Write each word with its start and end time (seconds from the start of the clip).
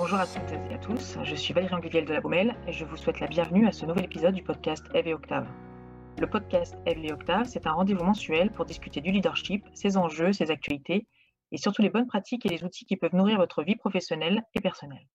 Bonjour 0.00 0.18
à 0.18 0.26
toutes 0.26 0.50
et 0.50 0.74
à 0.74 0.78
tous, 0.78 1.18
je 1.22 1.34
suis 1.34 1.52
Valérie 1.52 1.74
Anguliel 1.74 2.06
de 2.06 2.14
la 2.14 2.22
Baumelle 2.22 2.56
et 2.66 2.72
je 2.72 2.86
vous 2.86 2.96
souhaite 2.96 3.20
la 3.20 3.26
bienvenue 3.26 3.66
à 3.66 3.70
ce 3.70 3.84
nouvel 3.84 4.06
épisode 4.06 4.34
du 4.34 4.42
podcast 4.42 4.86
Eve 4.94 5.08
et 5.08 5.12
Octave. 5.12 5.46
Le 6.18 6.26
podcast 6.26 6.74
Eve 6.86 7.04
et 7.04 7.12
Octave, 7.12 7.44
c'est 7.44 7.66
un 7.66 7.72
rendez-vous 7.72 8.02
mensuel 8.02 8.50
pour 8.50 8.64
discuter 8.64 9.02
du 9.02 9.10
leadership, 9.10 9.62
ses 9.74 9.98
enjeux, 9.98 10.32
ses 10.32 10.50
actualités 10.50 11.06
et 11.52 11.58
surtout 11.58 11.82
les 11.82 11.90
bonnes 11.90 12.06
pratiques 12.06 12.46
et 12.46 12.48
les 12.48 12.64
outils 12.64 12.86
qui 12.86 12.96
peuvent 12.96 13.14
nourrir 13.14 13.36
votre 13.36 13.62
vie 13.62 13.76
professionnelle 13.76 14.42
et 14.54 14.62
personnelle. 14.62 15.06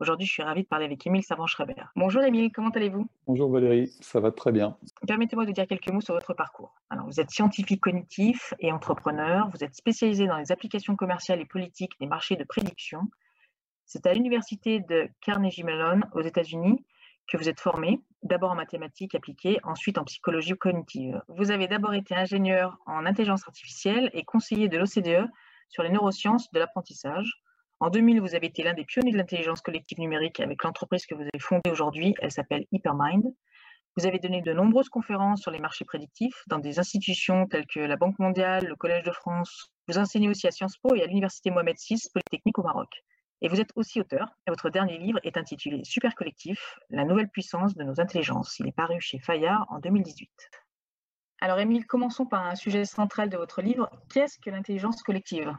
Aujourd'hui, 0.00 0.26
je 0.26 0.32
suis 0.32 0.42
ravie 0.42 0.62
de 0.62 0.68
parler 0.68 0.86
avec 0.86 1.06
Émile 1.06 1.22
Savant-Schreiber. 1.22 1.84
Bonjour 1.94 2.22
Émile, 2.22 2.50
comment 2.50 2.70
allez-vous? 2.70 3.06
Bonjour 3.26 3.50
Valérie, 3.50 3.92
ça 4.00 4.20
va 4.20 4.32
très 4.32 4.52
bien. 4.52 4.78
Permettez-moi 5.06 5.44
de 5.44 5.52
dire 5.52 5.66
quelques 5.66 5.90
mots 5.90 6.00
sur 6.00 6.14
votre 6.14 6.32
parcours. 6.32 6.74
Alors, 6.88 7.04
vous 7.04 7.20
êtes 7.20 7.30
scientifique 7.30 7.82
cognitif 7.82 8.54
et 8.58 8.72
entrepreneur, 8.72 9.50
vous 9.50 9.62
êtes 9.62 9.74
spécialisé 9.74 10.26
dans 10.26 10.38
les 10.38 10.50
applications 10.50 10.96
commerciales 10.96 11.42
et 11.42 11.46
politiques 11.46 11.92
des 12.00 12.06
marchés 12.06 12.36
de 12.36 12.44
prédiction. 12.44 13.02
C'est 13.86 14.06
à 14.06 14.14
l'université 14.14 14.80
de 14.80 15.08
Carnegie 15.20 15.62
Mellon 15.62 16.00
aux 16.12 16.22
États-Unis 16.22 16.84
que 17.26 17.36
vous 17.36 17.48
êtes 17.48 17.60
formé, 17.60 18.00
d'abord 18.22 18.52
en 18.52 18.54
mathématiques 18.54 19.14
appliquées, 19.14 19.58
ensuite 19.62 19.98
en 19.98 20.04
psychologie 20.04 20.52
cognitive. 20.52 21.22
Vous 21.28 21.50
avez 21.50 21.68
d'abord 21.68 21.94
été 21.94 22.14
ingénieur 22.14 22.78
en 22.86 23.06
intelligence 23.06 23.46
artificielle 23.46 24.10
et 24.12 24.24
conseiller 24.24 24.68
de 24.68 24.78
l'OCDE 24.78 25.28
sur 25.68 25.82
les 25.82 25.90
neurosciences 25.90 26.50
de 26.52 26.58
l'apprentissage. 26.58 27.40
En 27.80 27.90
2000, 27.90 28.20
vous 28.20 28.34
avez 28.34 28.46
été 28.46 28.62
l'un 28.62 28.74
des 28.74 28.84
pionniers 28.84 29.12
de 29.12 29.16
l'intelligence 29.16 29.60
collective 29.60 29.98
numérique 29.98 30.40
avec 30.40 30.62
l'entreprise 30.62 31.06
que 31.06 31.14
vous 31.14 31.22
avez 31.22 31.40
fondée 31.40 31.70
aujourd'hui. 31.70 32.14
Elle 32.20 32.30
s'appelle 32.30 32.66
Hypermind. 32.72 33.24
Vous 33.96 34.06
avez 34.06 34.18
donné 34.18 34.42
de 34.42 34.52
nombreuses 34.52 34.88
conférences 34.88 35.40
sur 35.40 35.50
les 35.50 35.60
marchés 35.60 35.84
prédictifs 35.84 36.42
dans 36.48 36.58
des 36.58 36.78
institutions 36.78 37.46
telles 37.46 37.66
que 37.66 37.80
la 37.80 37.96
Banque 37.96 38.18
mondiale, 38.18 38.66
le 38.66 38.76
Collège 38.76 39.04
de 39.04 39.12
France. 39.12 39.70
Vous 39.88 39.98
enseignez 39.98 40.28
aussi 40.28 40.46
à 40.46 40.50
Sciences 40.50 40.76
Po 40.78 40.94
et 40.94 41.02
à 41.02 41.06
l'Université 41.06 41.50
Mohamed 41.50 41.76
VI 41.76 41.96
Polytechnique 42.12 42.58
au 42.58 42.62
Maroc. 42.62 43.04
Et 43.42 43.48
vous 43.48 43.60
êtes 43.60 43.70
aussi 43.76 44.00
auteur. 44.00 44.28
Votre 44.46 44.70
dernier 44.70 44.98
livre 44.98 45.18
est 45.22 45.36
intitulé 45.36 45.82
Super 45.84 46.14
Collectif, 46.14 46.78
la 46.90 47.04
nouvelle 47.04 47.28
puissance 47.28 47.74
de 47.74 47.82
nos 47.82 48.00
intelligences. 48.00 48.58
Il 48.58 48.68
est 48.68 48.72
paru 48.72 49.00
chez 49.00 49.18
Fayard 49.18 49.66
en 49.70 49.80
2018. 49.80 50.30
Alors, 51.40 51.58
Émile, 51.58 51.86
commençons 51.86 52.24
par 52.24 52.46
un 52.46 52.54
sujet 52.54 52.84
central 52.84 53.28
de 53.28 53.36
votre 53.36 53.60
livre. 53.60 53.90
Qu'est-ce 54.12 54.38
que 54.38 54.50
l'intelligence 54.50 55.02
collective? 55.02 55.52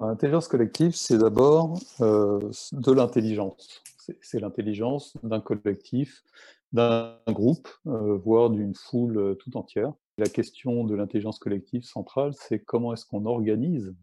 L'intelligence 0.00 0.48
collective, 0.48 0.94
c'est 0.94 1.18
d'abord 1.18 1.78
euh, 2.00 2.50
de 2.72 2.92
l'intelligence. 2.92 3.82
C'est 4.20 4.40
l'intelligence 4.40 5.16
d'un 5.22 5.40
collectif, 5.40 6.24
d'un 6.72 7.18
groupe, 7.28 7.68
euh, 7.86 8.16
voire 8.16 8.50
d'une 8.50 8.74
foule 8.74 9.18
euh, 9.18 9.34
tout 9.34 9.56
entière. 9.56 9.92
La 10.18 10.26
question 10.26 10.84
de 10.84 10.94
l'intelligence 10.94 11.38
collective 11.38 11.82
centrale, 11.82 12.32
c'est 12.34 12.58
comment 12.58 12.92
est-ce 12.92 13.06
qu'on 13.06 13.26
organise 13.26 13.94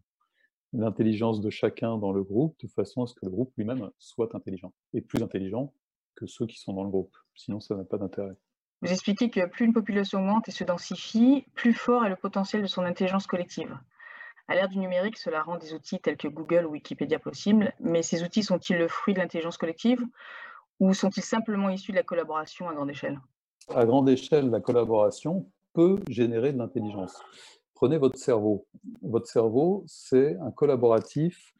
l'intelligence 0.73 1.41
de 1.41 1.49
chacun 1.49 1.97
dans 1.97 2.11
le 2.11 2.23
groupe 2.23 2.55
de 2.61 2.67
façon 2.67 3.03
à 3.03 3.07
ce 3.07 3.13
que 3.13 3.25
le 3.25 3.31
groupe 3.31 3.53
lui-même 3.57 3.89
soit 3.97 4.35
intelligent 4.35 4.73
et 4.93 5.01
plus 5.01 5.21
intelligent 5.23 5.73
que 6.15 6.27
ceux 6.27 6.45
qui 6.45 6.59
sont 6.59 6.73
dans 6.73 6.83
le 6.83 6.89
groupe. 6.89 7.15
Sinon, 7.35 7.59
ça 7.59 7.75
n'a 7.75 7.83
pas 7.83 7.97
d'intérêt. 7.97 8.35
Vous 8.81 8.91
expliquez 8.91 9.29
que 9.29 9.45
plus 9.47 9.65
une 9.65 9.73
population 9.73 10.19
augmente 10.19 10.47
et 10.47 10.51
se 10.51 10.63
densifie, 10.63 11.45
plus 11.53 11.73
fort 11.73 12.05
est 12.05 12.09
le 12.09 12.15
potentiel 12.15 12.61
de 12.61 12.67
son 12.67 12.83
intelligence 12.83 13.27
collective. 13.27 13.77
À 14.47 14.55
l'ère 14.55 14.69
du 14.69 14.79
numérique, 14.79 15.17
cela 15.17 15.43
rend 15.43 15.57
des 15.57 15.73
outils 15.73 15.99
tels 15.99 16.17
que 16.17 16.27
Google 16.27 16.65
ou 16.65 16.71
Wikipédia 16.71 17.19
possibles, 17.19 17.73
mais 17.79 18.01
ces 18.01 18.23
outils 18.23 18.43
sont-ils 18.43 18.77
le 18.77 18.87
fruit 18.87 19.13
de 19.13 19.19
l'intelligence 19.19 19.57
collective 19.57 20.03
ou 20.79 20.93
sont-ils 20.93 21.23
simplement 21.23 21.69
issus 21.69 21.91
de 21.91 21.97
la 21.97 22.03
collaboration 22.03 22.69
à 22.69 22.73
grande 22.73 22.89
échelle? 22.89 23.19
À 23.67 23.85
grande 23.85 24.09
échelle, 24.09 24.49
la 24.49 24.61
collaboration 24.61 25.51
peut 25.73 25.99
générer 26.07 26.53
de 26.53 26.57
l'intelligence. 26.57 27.21
Prenez 27.79 27.97
votre 27.97 28.17
cerveau. 28.17 28.67
Votre 29.01 29.27
cerveau, 29.27 29.85
c'est 29.87 30.35
un 30.41 30.51
collaboratif 30.51 31.53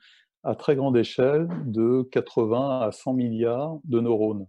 à 0.43 0.53
très 0.53 0.75
grande 0.75 0.97
échelle 0.97 1.47
de 1.65 2.01
80 2.11 2.81
à 2.81 2.91
100 2.91 3.13
milliards 3.13 3.79
de 3.85 4.01
neurones, 4.01 4.45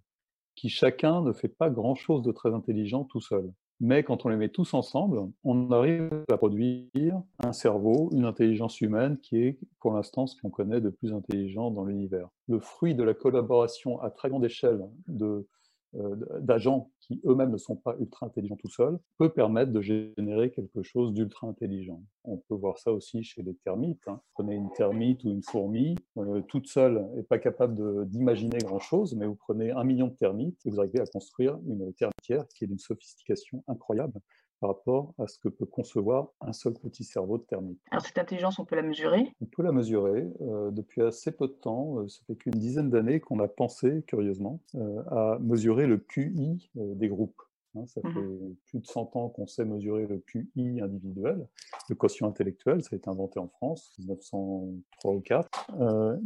qui 0.56 0.68
chacun 0.68 1.22
ne 1.22 1.32
fait 1.32 1.46
pas 1.46 1.70
grand-chose 1.70 2.22
de 2.22 2.32
très 2.32 2.52
intelligent 2.52 3.04
tout 3.04 3.20
seul. 3.20 3.52
Mais 3.78 4.02
quand 4.02 4.26
on 4.26 4.30
les 4.30 4.36
met 4.36 4.48
tous 4.48 4.74
ensemble, 4.74 5.20
on 5.44 5.70
arrive 5.70 6.10
à 6.28 6.36
produire 6.38 7.22
un 7.38 7.52
cerveau, 7.52 8.10
une 8.14 8.24
intelligence 8.24 8.80
humaine 8.80 9.18
qui 9.20 9.36
est 9.36 9.60
pour 9.78 9.92
l'instant 9.92 10.26
ce 10.26 10.34
qu'on 10.42 10.50
connaît 10.50 10.80
de 10.80 10.90
plus 10.90 11.14
intelligent 11.14 11.70
dans 11.70 11.84
l'univers. 11.84 12.30
Le 12.48 12.58
fruit 12.58 12.96
de 12.96 13.04
la 13.04 13.14
collaboration 13.14 14.00
à 14.00 14.10
très 14.10 14.28
grande 14.28 14.44
échelle 14.44 14.84
de 15.06 15.46
d'agents 15.92 16.90
qui 17.00 17.20
eux-mêmes 17.24 17.50
ne 17.50 17.56
sont 17.56 17.76
pas 17.76 17.96
ultra 17.98 18.26
intelligents 18.26 18.56
tout 18.56 18.70
seuls, 18.70 18.98
peut 19.18 19.30
permettre 19.30 19.72
de 19.72 19.80
générer 19.80 20.50
quelque 20.50 20.82
chose 20.82 21.12
d'ultra 21.12 21.48
intelligent. 21.48 22.02
On 22.24 22.36
peut 22.36 22.54
voir 22.54 22.78
ça 22.78 22.92
aussi 22.92 23.24
chez 23.24 23.42
les 23.42 23.54
termites. 23.54 24.06
Hein. 24.06 24.20
Prenez 24.34 24.54
une 24.54 24.70
termite 24.72 25.24
ou 25.24 25.30
une 25.30 25.42
fourmi, 25.42 25.96
euh, 26.18 26.42
toute 26.42 26.68
seule 26.68 27.04
n'est 27.16 27.22
pas 27.22 27.38
capable 27.38 28.08
d'imaginer 28.08 28.58
grand-chose, 28.58 29.14
mais 29.16 29.26
vous 29.26 29.34
prenez 29.36 29.70
un 29.72 29.84
million 29.84 30.06
de 30.06 30.14
termites 30.14 30.58
et 30.64 30.70
vous 30.70 30.78
arrivez 30.78 31.00
à 31.00 31.06
construire 31.06 31.58
une 31.66 31.92
termitière 31.94 32.46
qui 32.54 32.64
est 32.64 32.66
d'une 32.68 32.78
sophistication 32.78 33.64
incroyable 33.66 34.20
par 34.60 34.70
rapport 34.70 35.14
à 35.18 35.26
ce 35.26 35.38
que 35.38 35.48
peut 35.48 35.66
concevoir 35.66 36.28
un 36.40 36.52
seul 36.52 36.74
petit 36.74 37.02
cerveau 37.02 37.38
de 37.38 37.42
termite. 37.42 37.80
Alors 37.90 38.04
cette 38.04 38.18
intelligence, 38.18 38.58
on 38.58 38.64
peut 38.64 38.76
la 38.76 38.82
mesurer? 38.82 39.34
On 39.40 39.46
peut 39.46 39.62
la 39.62 39.72
mesurer. 39.72 40.28
Euh, 40.42 40.70
depuis 40.70 41.02
assez 41.02 41.32
peu 41.32 41.48
de 41.48 41.52
temps, 41.52 41.98
euh, 41.98 42.08
ça 42.08 42.20
fait 42.26 42.36
qu'une 42.36 42.52
dizaine 42.52 42.90
d'années 42.90 43.20
qu'on 43.20 43.40
a 43.40 43.48
pensé, 43.48 44.04
curieusement, 44.06 44.60
euh, 44.74 45.02
à 45.10 45.38
mesurer 45.40 45.86
le 45.86 45.96
QI 45.96 46.70
des 46.74 47.08
groupes. 47.08 47.40
Hein, 47.76 47.84
ça 47.86 48.00
mmh 48.02 48.12
fait 48.12 48.56
plus 48.66 48.78
de 48.80 48.86
100 48.86 49.14
ans 49.14 49.28
qu'on 49.28 49.46
sait 49.46 49.64
mesurer 49.64 50.04
le 50.06 50.18
QI 50.18 50.80
individuel, 50.82 51.46
le 51.88 51.94
quotient 51.94 52.28
intellectuel, 52.28 52.82
ça 52.82 52.90
a 52.92 52.96
été 52.96 53.08
inventé 53.08 53.38
en 53.38 53.46
France, 53.46 53.94
1903 54.00 55.14
ou 55.14 55.20
4, 55.20 55.70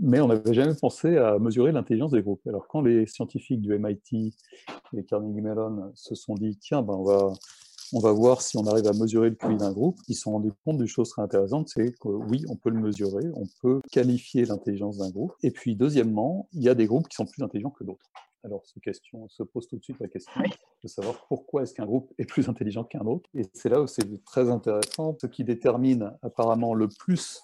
mais 0.00 0.22
on 0.22 0.28
n'avait 0.28 0.54
jamais 0.54 0.74
pensé 0.74 1.18
à 1.18 1.38
mesurer 1.38 1.70
l'intelligence 1.70 2.12
des 2.12 2.22
groupes. 2.22 2.40
Alors 2.46 2.66
quand 2.66 2.80
les 2.80 3.04
scientifiques 3.06 3.60
du 3.60 3.78
MIT 3.78 4.34
et 4.96 5.04
Carnegie 5.04 5.42
Mellon 5.42 5.92
se 5.94 6.14
sont 6.14 6.34
dit, 6.34 6.56
tiens, 6.56 6.80
ben, 6.80 6.94
on 6.94 7.04
va 7.04 7.32
on 7.94 8.00
va 8.00 8.10
voir 8.10 8.42
si 8.42 8.56
on 8.56 8.66
arrive 8.66 8.88
à 8.88 8.92
mesurer 8.92 9.30
le 9.30 9.36
QI 9.36 9.56
d'un 9.56 9.72
groupe. 9.72 10.00
Ils 10.08 10.16
se 10.16 10.22
sont 10.22 10.32
rendus 10.32 10.50
compte 10.64 10.78
d'une 10.78 10.88
chose 10.88 11.08
très 11.10 11.22
intéressante, 11.22 11.68
c'est 11.68 11.92
que 11.92 12.08
oui, 12.08 12.44
on 12.48 12.56
peut 12.56 12.70
le 12.70 12.80
mesurer, 12.80 13.22
on 13.34 13.46
peut 13.62 13.80
qualifier 13.92 14.44
l'intelligence 14.44 14.98
d'un 14.98 15.10
groupe. 15.10 15.32
Et 15.44 15.52
puis, 15.52 15.76
deuxièmement, 15.76 16.48
il 16.52 16.62
y 16.64 16.68
a 16.68 16.74
des 16.74 16.86
groupes 16.86 17.08
qui 17.08 17.14
sont 17.14 17.24
plus 17.24 17.44
intelligents 17.44 17.70
que 17.70 17.84
d'autres. 17.84 18.10
Alors, 18.42 18.66
ce 18.66 18.80
question, 18.80 19.28
se 19.28 19.44
pose 19.44 19.68
tout 19.68 19.76
de 19.76 19.82
suite 19.84 20.00
la 20.00 20.08
question 20.08 20.42
de 20.82 20.88
savoir 20.88 21.24
pourquoi 21.28 21.62
est-ce 21.62 21.72
qu'un 21.72 21.86
groupe 21.86 22.12
est 22.18 22.26
plus 22.26 22.48
intelligent 22.48 22.82
qu'un 22.82 23.06
autre. 23.06 23.30
Et 23.32 23.42
c'est 23.54 23.68
là 23.68 23.80
où 23.80 23.86
c'est 23.86 24.24
très 24.24 24.50
intéressant. 24.50 25.16
Ce 25.20 25.28
qui 25.28 25.44
détermine 25.44 26.12
apparemment 26.22 26.74
le 26.74 26.88
plus 26.88 27.40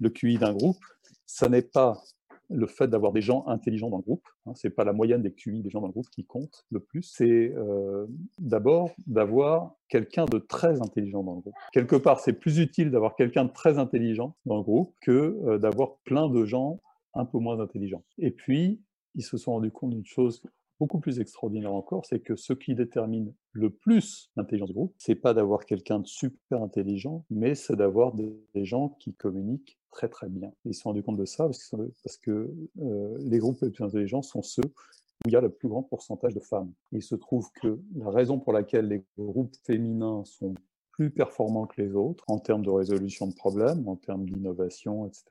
le 0.00 0.10
QI 0.10 0.36
d'un 0.36 0.52
groupe, 0.52 0.84
ça 1.24 1.48
n'est 1.48 1.62
pas 1.62 2.02
le 2.50 2.66
fait 2.66 2.88
d'avoir 2.88 3.12
des 3.12 3.20
gens 3.20 3.44
intelligents 3.46 3.90
dans 3.90 3.98
le 3.98 4.02
groupe. 4.02 4.26
Hein, 4.46 4.52
c'est 4.54 4.70
pas 4.70 4.84
la 4.84 4.92
moyenne 4.92 5.22
des 5.22 5.32
QI 5.32 5.62
des 5.62 5.70
gens 5.70 5.80
dans 5.80 5.86
le 5.86 5.92
groupe 5.92 6.08
qui 6.10 6.24
compte 6.24 6.64
le 6.70 6.80
plus. 6.80 7.02
C'est 7.02 7.52
euh, 7.56 8.06
d'abord 8.38 8.90
d'avoir 9.06 9.74
quelqu'un 9.88 10.26
de 10.26 10.38
très 10.38 10.80
intelligent 10.80 11.22
dans 11.22 11.34
le 11.34 11.40
groupe. 11.40 11.54
Quelque 11.72 11.96
part, 11.96 12.20
c'est 12.20 12.34
plus 12.34 12.58
utile 12.58 12.90
d'avoir 12.90 13.16
quelqu'un 13.16 13.44
de 13.44 13.52
très 13.52 13.78
intelligent 13.78 14.36
dans 14.46 14.56
le 14.56 14.62
groupe 14.62 14.94
que 15.00 15.38
euh, 15.46 15.58
d'avoir 15.58 15.96
plein 16.04 16.28
de 16.28 16.44
gens 16.44 16.80
un 17.14 17.24
peu 17.24 17.38
moins 17.38 17.60
intelligents. 17.60 18.04
Et 18.18 18.30
puis, 18.30 18.82
ils 19.14 19.22
se 19.22 19.36
sont 19.36 19.52
rendus 19.52 19.70
compte 19.70 19.90
d'une 19.90 20.04
chose 20.04 20.42
beaucoup 20.80 21.00
plus 21.00 21.20
extraordinaire 21.20 21.72
encore, 21.72 22.04
c'est 22.04 22.20
que 22.20 22.36
ce 22.36 22.52
qui 22.52 22.74
détermine 22.74 23.32
le 23.52 23.70
plus 23.70 24.30
l'intelligence 24.36 24.68
du 24.68 24.74
groupe, 24.74 24.94
c'est 24.98 25.14
pas 25.14 25.34
d'avoir 25.34 25.64
quelqu'un 25.66 26.00
de 26.00 26.06
super 26.06 26.62
intelligent, 26.62 27.24
mais 27.30 27.54
c'est 27.54 27.76
d'avoir 27.76 28.12
des, 28.12 28.34
gens 28.64 28.90
qui 29.00 29.14
communiquent 29.14 29.78
très 29.94 30.08
très 30.08 30.28
bien. 30.28 30.52
Ils 30.64 30.74
se 30.74 30.82
sont 30.82 30.90
rendus 30.90 31.02
compte 31.02 31.16
de 31.16 31.24
ça 31.24 31.44
parce 31.46 32.16
que, 32.18 32.52
euh, 32.82 33.16
les 33.20 33.38
groupes 33.38 33.60
les 33.62 33.70
plus 33.70 33.84
intelligents 33.84 34.22
sont 34.22 34.42
ceux 34.42 34.64
où 34.64 35.28
il 35.28 35.32
y 35.32 35.36
a 35.36 35.40
le 35.40 35.50
plus 35.50 35.68
grand 35.68 35.84
pourcentage 35.84 36.34
de 36.34 36.40
femmes. 36.40 36.72
Il 36.92 37.02
se 37.02 37.14
trouve 37.14 37.50
que 37.52 37.80
la 37.94 38.10
raison 38.10 38.38
pour 38.38 38.52
laquelle 38.52 38.88
les 38.88 39.04
groupes 39.16 39.54
féminins 39.62 40.24
sont 40.24 40.54
plus 40.90 41.10
performants 41.10 41.66
que 41.66 41.80
les 41.80 41.94
autres 41.94 42.24
en 42.26 42.38
termes 42.38 42.64
de 42.64 42.70
résolution 42.70 43.28
de 43.28 43.34
problèmes, 43.34 43.88
en 43.88 43.96
termes 43.96 44.26
d'innovation, 44.28 45.06
etc., 45.06 45.24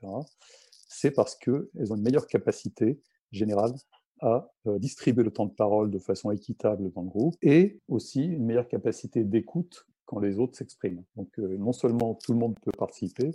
c'est 0.88 1.10
parce 1.10 1.36
qu'elles 1.36 1.92
ont 1.92 1.96
une 1.96 2.02
meilleure 2.02 2.26
capacité 2.26 3.00
générale 3.32 3.74
à 4.20 4.48
euh, 4.66 4.78
distribuer 4.78 5.24
le 5.24 5.30
temps 5.30 5.46
de 5.46 5.52
parole 5.52 5.90
de 5.90 5.98
façon 5.98 6.30
équitable 6.30 6.90
dans 6.92 7.02
le 7.02 7.08
groupe 7.08 7.34
et 7.42 7.80
aussi 7.88 8.24
une 8.24 8.44
meilleure 8.44 8.68
capacité 8.68 9.24
d'écoute 9.24 9.86
quand 10.06 10.20
les 10.20 10.38
autres 10.38 10.56
s'expriment. 10.56 11.04
Donc 11.16 11.28
euh, 11.38 11.56
non 11.58 11.72
seulement 11.72 12.14
tout 12.14 12.32
le 12.32 12.38
monde 12.38 12.58
peut 12.60 12.72
participer, 12.76 13.30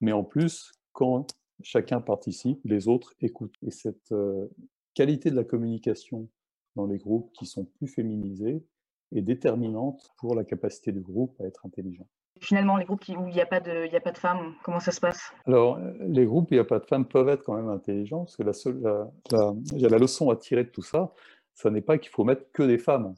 mais 0.00 0.12
en 0.12 0.24
plus, 0.24 0.72
quand 0.92 1.26
chacun 1.62 2.00
participe, 2.00 2.60
les 2.64 2.88
autres 2.88 3.14
écoutent. 3.20 3.56
Et 3.66 3.70
cette 3.70 4.12
euh, 4.12 4.48
qualité 4.94 5.30
de 5.30 5.36
la 5.36 5.44
communication 5.44 6.28
dans 6.76 6.86
les 6.86 6.98
groupes 6.98 7.30
qui 7.32 7.46
sont 7.46 7.64
plus 7.64 7.86
féminisés 7.86 8.64
est 9.14 9.22
déterminante 9.22 10.10
pour 10.18 10.34
la 10.34 10.44
capacité 10.44 10.90
du 10.92 11.00
groupe 11.00 11.38
à 11.40 11.44
être 11.44 11.66
intelligent. 11.66 12.06
Finalement, 12.40 12.76
les 12.76 12.84
groupes 12.84 13.04
où 13.08 13.28
il 13.28 13.34
n'y 13.34 13.40
a, 13.40 13.46
pas 13.46 13.60
de, 13.60 13.94
a 13.94 14.00
pas 14.00 14.10
de 14.10 14.18
femmes, 14.18 14.54
comment 14.64 14.80
ça 14.80 14.90
se 14.90 15.00
passe? 15.00 15.32
Alors, 15.46 15.78
les 16.00 16.24
groupes 16.24 16.50
où 16.50 16.54
il 16.54 16.56
n'y 16.56 16.60
a 16.60 16.64
pas 16.64 16.80
de 16.80 16.86
femmes 16.86 17.06
peuvent 17.06 17.28
être 17.28 17.44
quand 17.44 17.54
même 17.54 17.68
intelligents, 17.68 18.24
parce 18.24 18.36
que 18.36 18.42
la, 18.42 18.52
seule, 18.52 18.80
la, 19.30 19.54
la 19.72 19.98
leçon 19.98 20.30
à 20.30 20.36
tirer 20.36 20.64
de 20.64 20.70
tout 20.70 20.82
ça, 20.82 21.12
ce 21.54 21.68
n'est 21.68 21.82
pas 21.82 21.98
qu'il 21.98 22.10
faut 22.10 22.24
mettre 22.24 22.50
que 22.52 22.62
des 22.62 22.78
femmes 22.78 23.14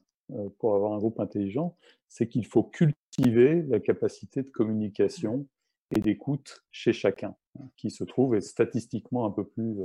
pour 0.58 0.74
avoir 0.74 0.92
un 0.92 0.98
groupe 0.98 1.20
intelligent, 1.20 1.76
c'est 2.08 2.28
qu'il 2.28 2.46
faut 2.46 2.62
cultiver 2.62 3.62
la 3.68 3.80
capacité 3.80 4.42
de 4.42 4.50
communication 4.50 5.46
et 5.94 6.00
d'écoute 6.00 6.64
chez 6.70 6.92
chacun, 6.92 7.36
hein, 7.58 7.68
qui 7.76 7.90
se 7.90 8.04
trouve 8.04 8.38
statistiquement 8.40 9.26
un 9.26 9.30
peu 9.30 9.44
plus 9.44 9.76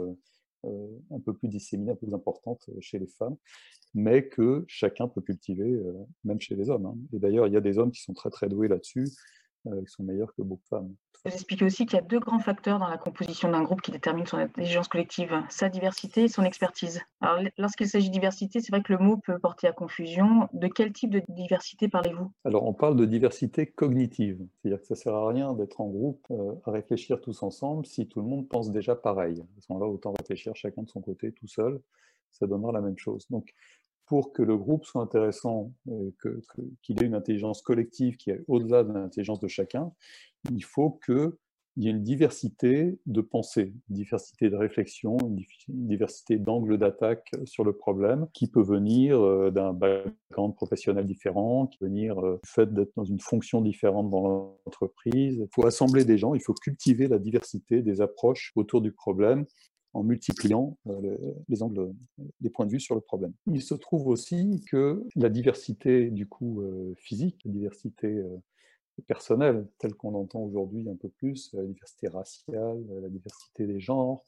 euh, 0.65 0.87
un 1.11 1.19
peu 1.19 1.33
plus 1.33 1.47
disséminée, 1.47 1.91
un 1.91 1.95
peu 1.95 2.07
plus 2.07 2.15
importante 2.15 2.69
chez 2.81 2.99
les 2.99 3.07
femmes, 3.07 3.37
mais 3.93 4.27
que 4.27 4.65
chacun 4.67 5.07
peut 5.07 5.21
cultiver, 5.21 5.81
même 6.25 6.41
chez 6.41 6.55
les 6.55 6.69
hommes. 6.69 6.85
Hein. 6.85 6.97
Et 7.13 7.19
d'ailleurs, 7.19 7.47
il 7.47 7.53
y 7.53 7.57
a 7.57 7.61
des 7.61 7.77
hommes 7.77 7.91
qui 7.91 8.01
sont 8.01 8.13
très 8.13 8.29
très 8.29 8.49
doués 8.49 8.67
là-dessus, 8.67 9.05
qui 9.05 9.87
sont 9.87 10.03
meilleurs 10.03 10.33
que 10.35 10.41
beaucoup 10.41 10.63
de 10.63 10.67
femmes. 10.67 10.95
Expliquez 11.25 11.66
aussi 11.66 11.86
qu'il 11.86 11.95
y 11.95 12.00
a 12.00 12.04
deux 12.04 12.19
grands 12.19 12.39
facteurs 12.39 12.80
dans 12.80 12.88
la 12.88 12.98
composition 12.98 13.51
d'un 13.51 13.62
groupe 13.63 13.81
qui 13.81 13.92
déterminent 13.92 14.25
son 14.25 14.38
intelligence 14.38 14.88
collective, 14.88 15.44
sa 15.50 15.68
diversité 15.68 16.24
et 16.24 16.27
son 16.30 16.44
expertise. 16.44 17.01
Alors, 17.19 17.44
lorsqu'il 17.57 17.88
s'agit 17.88 18.07
de 18.07 18.13
diversité, 18.13 18.62
c'est 18.62 18.71
vrai 18.71 18.81
que 18.81 18.94
le 18.94 19.00
mot 19.00 19.18
peut 19.18 19.38
porter 19.38 19.68
à 19.68 19.74
confusion. 19.74 20.48
De 20.54 20.68
quel 20.68 20.94
type 20.94 21.10
de 21.10 21.21
diversité 21.27 21.89
parlez-vous? 21.89 22.31
Alors, 22.45 22.66
on 22.66 22.74
parle 22.74 22.95
de 22.95 23.06
diversité 23.06 23.68
cognitive, 23.68 24.39
c'est-à-dire 24.62 24.80
que 24.80 24.88
ça 24.88 24.94
ne 24.94 25.00
sert 25.00 25.13
à 25.13 25.27
rien 25.27 25.54
d'être 25.54 25.81
en 25.81 25.88
groupe 25.88 26.25
euh, 26.31 26.54
à 26.66 26.71
réfléchir 26.71 27.19
tous 27.19 27.44
ensemble 27.44 27.86
si 27.86 28.07
tout 28.07 28.21
le 28.21 28.27
monde 28.27 28.48
pense 28.48 28.71
déjà 28.71 28.95
pareil. 28.95 29.42
À 29.57 29.62
ce 29.62 29.71
moment-là, 29.74 29.92
autant 29.92 30.13
réfléchir 30.18 30.56
chacun 30.56 30.83
de 30.83 30.89
son 30.89 31.01
côté, 31.01 31.33
tout 31.33 31.48
seul, 31.48 31.81
ça 32.31 32.48
donnera 32.48 32.71
la 32.71 32.81
même 32.81 32.98
chose. 32.98 33.27
Donc, 33.30 33.54
pour 34.09 34.33
que 34.33 34.41
le 34.41 34.57
groupe 34.57 34.85
soit 34.85 35.03
intéressant, 35.03 35.71
qu'il 36.81 37.03
ait 37.03 37.06
une 37.06 37.13
intelligence 37.13 37.61
collective 37.61 38.17
qui 38.17 38.31
est 38.31 38.44
au-delà 38.47 38.83
de 38.83 38.91
l'intelligence 38.91 39.39
de 39.39 39.47
chacun, 39.47 39.91
il 40.51 40.63
faut 40.63 41.00
qu'il 41.06 41.31
y 41.77 41.88
ait 41.88 41.91
une 41.91 42.01
diversité 42.01 42.97
de 43.06 43.21
pensée, 43.21 43.71
une 43.88 43.95
diversité 43.95 44.50
de 44.50 44.56
réflexion, 44.56 45.15
une 45.19 45.88
diversité 45.88 46.38
d'angles 46.38 46.79
d'attaque 46.79 47.29
sur 47.45 47.63
le 47.63 47.73
problème, 47.73 48.25
qui 48.33 48.47
peut 48.47 48.63
venir 48.63 49.21
euh, 49.21 49.51
d'un 49.51 49.73
background 49.73 50.56
professionnel 50.56 51.06
différent, 51.06 51.67
qui 51.67 51.77
peut 51.77 51.85
venir 51.85 52.19
euh, 52.19 52.39
du 52.44 52.50
fait 52.50 52.73
d'être 52.73 52.94
dans 52.95 53.06
une 53.06 53.19
fonction 53.19 53.61
différente 53.61 54.09
dans 54.09 54.56
l'entreprise. 54.65 55.35
Il 55.38 55.50
faut 55.53 55.67
assembler 55.67 56.03
des 56.03 56.17
gens, 56.17 56.33
il 56.33 56.41
faut 56.41 56.56
cultiver 56.56 57.07
la 57.07 57.19
diversité 57.19 57.83
des 57.83 58.01
approches 58.01 58.53
autour 58.56 58.81
du 58.81 58.91
problème 58.91 59.45
en 59.94 60.03
multipliant 60.03 60.77
euh, 60.88 61.18
les 61.47 61.63
angles, 61.63 61.91
les 62.41 62.50
points 62.50 62.65
de 62.65 62.71
vue 62.71 62.80
sur 62.80 62.95
le 62.95 63.01
problème. 63.01 63.33
Il 63.47 63.62
se 63.62 63.74
trouve 63.74 64.07
aussi 64.07 64.63
que 64.69 65.03
la 65.15 65.30
diversité 65.30 66.09
du 66.09 66.27
coup 66.27 66.62
euh, 66.62 66.94
physique, 66.97 67.39
la 67.45 67.51
diversité 67.51 68.07
euh, 68.07 68.38
personnelle, 69.07 69.68
telle 69.80 69.95
qu'on 69.95 70.13
entend 70.13 70.41
aujourd'hui 70.41 70.88
un 70.89 70.95
peu 70.95 71.09
plus, 71.09 71.51
la 71.53 71.63
diversité 71.63 72.07
raciale, 72.07 72.83
la 73.01 73.09
diversité 73.09 73.65
des 73.65 73.80
genres, 73.80 74.25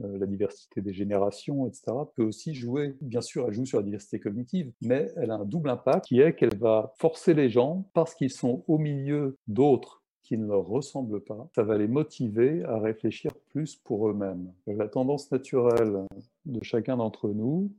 la 0.00 0.26
diversité 0.26 0.82
des 0.82 0.92
générations, 0.92 1.66
etc., 1.68 1.84
peut 2.14 2.24
aussi 2.24 2.52
jouer, 2.52 2.96
bien 3.00 3.22
sûr, 3.22 3.46
elle 3.46 3.54
joue 3.54 3.64
sur 3.64 3.78
la 3.78 3.84
diversité 3.84 4.18
cognitive, 4.18 4.72
mais 4.82 5.10
elle 5.16 5.30
a 5.30 5.36
un 5.36 5.44
double 5.44 5.70
impact 5.70 6.06
qui 6.06 6.20
est 6.20 6.34
qu'elle 6.34 6.58
va 6.58 6.92
forcer 6.98 7.32
les 7.32 7.48
gens, 7.48 7.88
parce 7.94 8.14
qu'ils 8.14 8.32
sont 8.32 8.64
au 8.66 8.76
milieu 8.76 9.38
d'autres 9.46 10.03
qui 10.24 10.38
ne 10.38 10.46
leur 10.46 10.66
ressemblent 10.66 11.22
pas, 11.22 11.48
ça 11.54 11.62
va 11.62 11.78
les 11.78 11.86
motiver 11.86 12.64
à 12.64 12.78
réfléchir 12.78 13.32
plus 13.50 13.76
pour 13.76 14.08
eux-mêmes. 14.08 14.52
La 14.66 14.88
tendance 14.88 15.30
naturelle 15.30 16.06
de 16.46 16.64
chacun 16.64 16.96
d'entre 16.96 17.28
nous, 17.28 17.70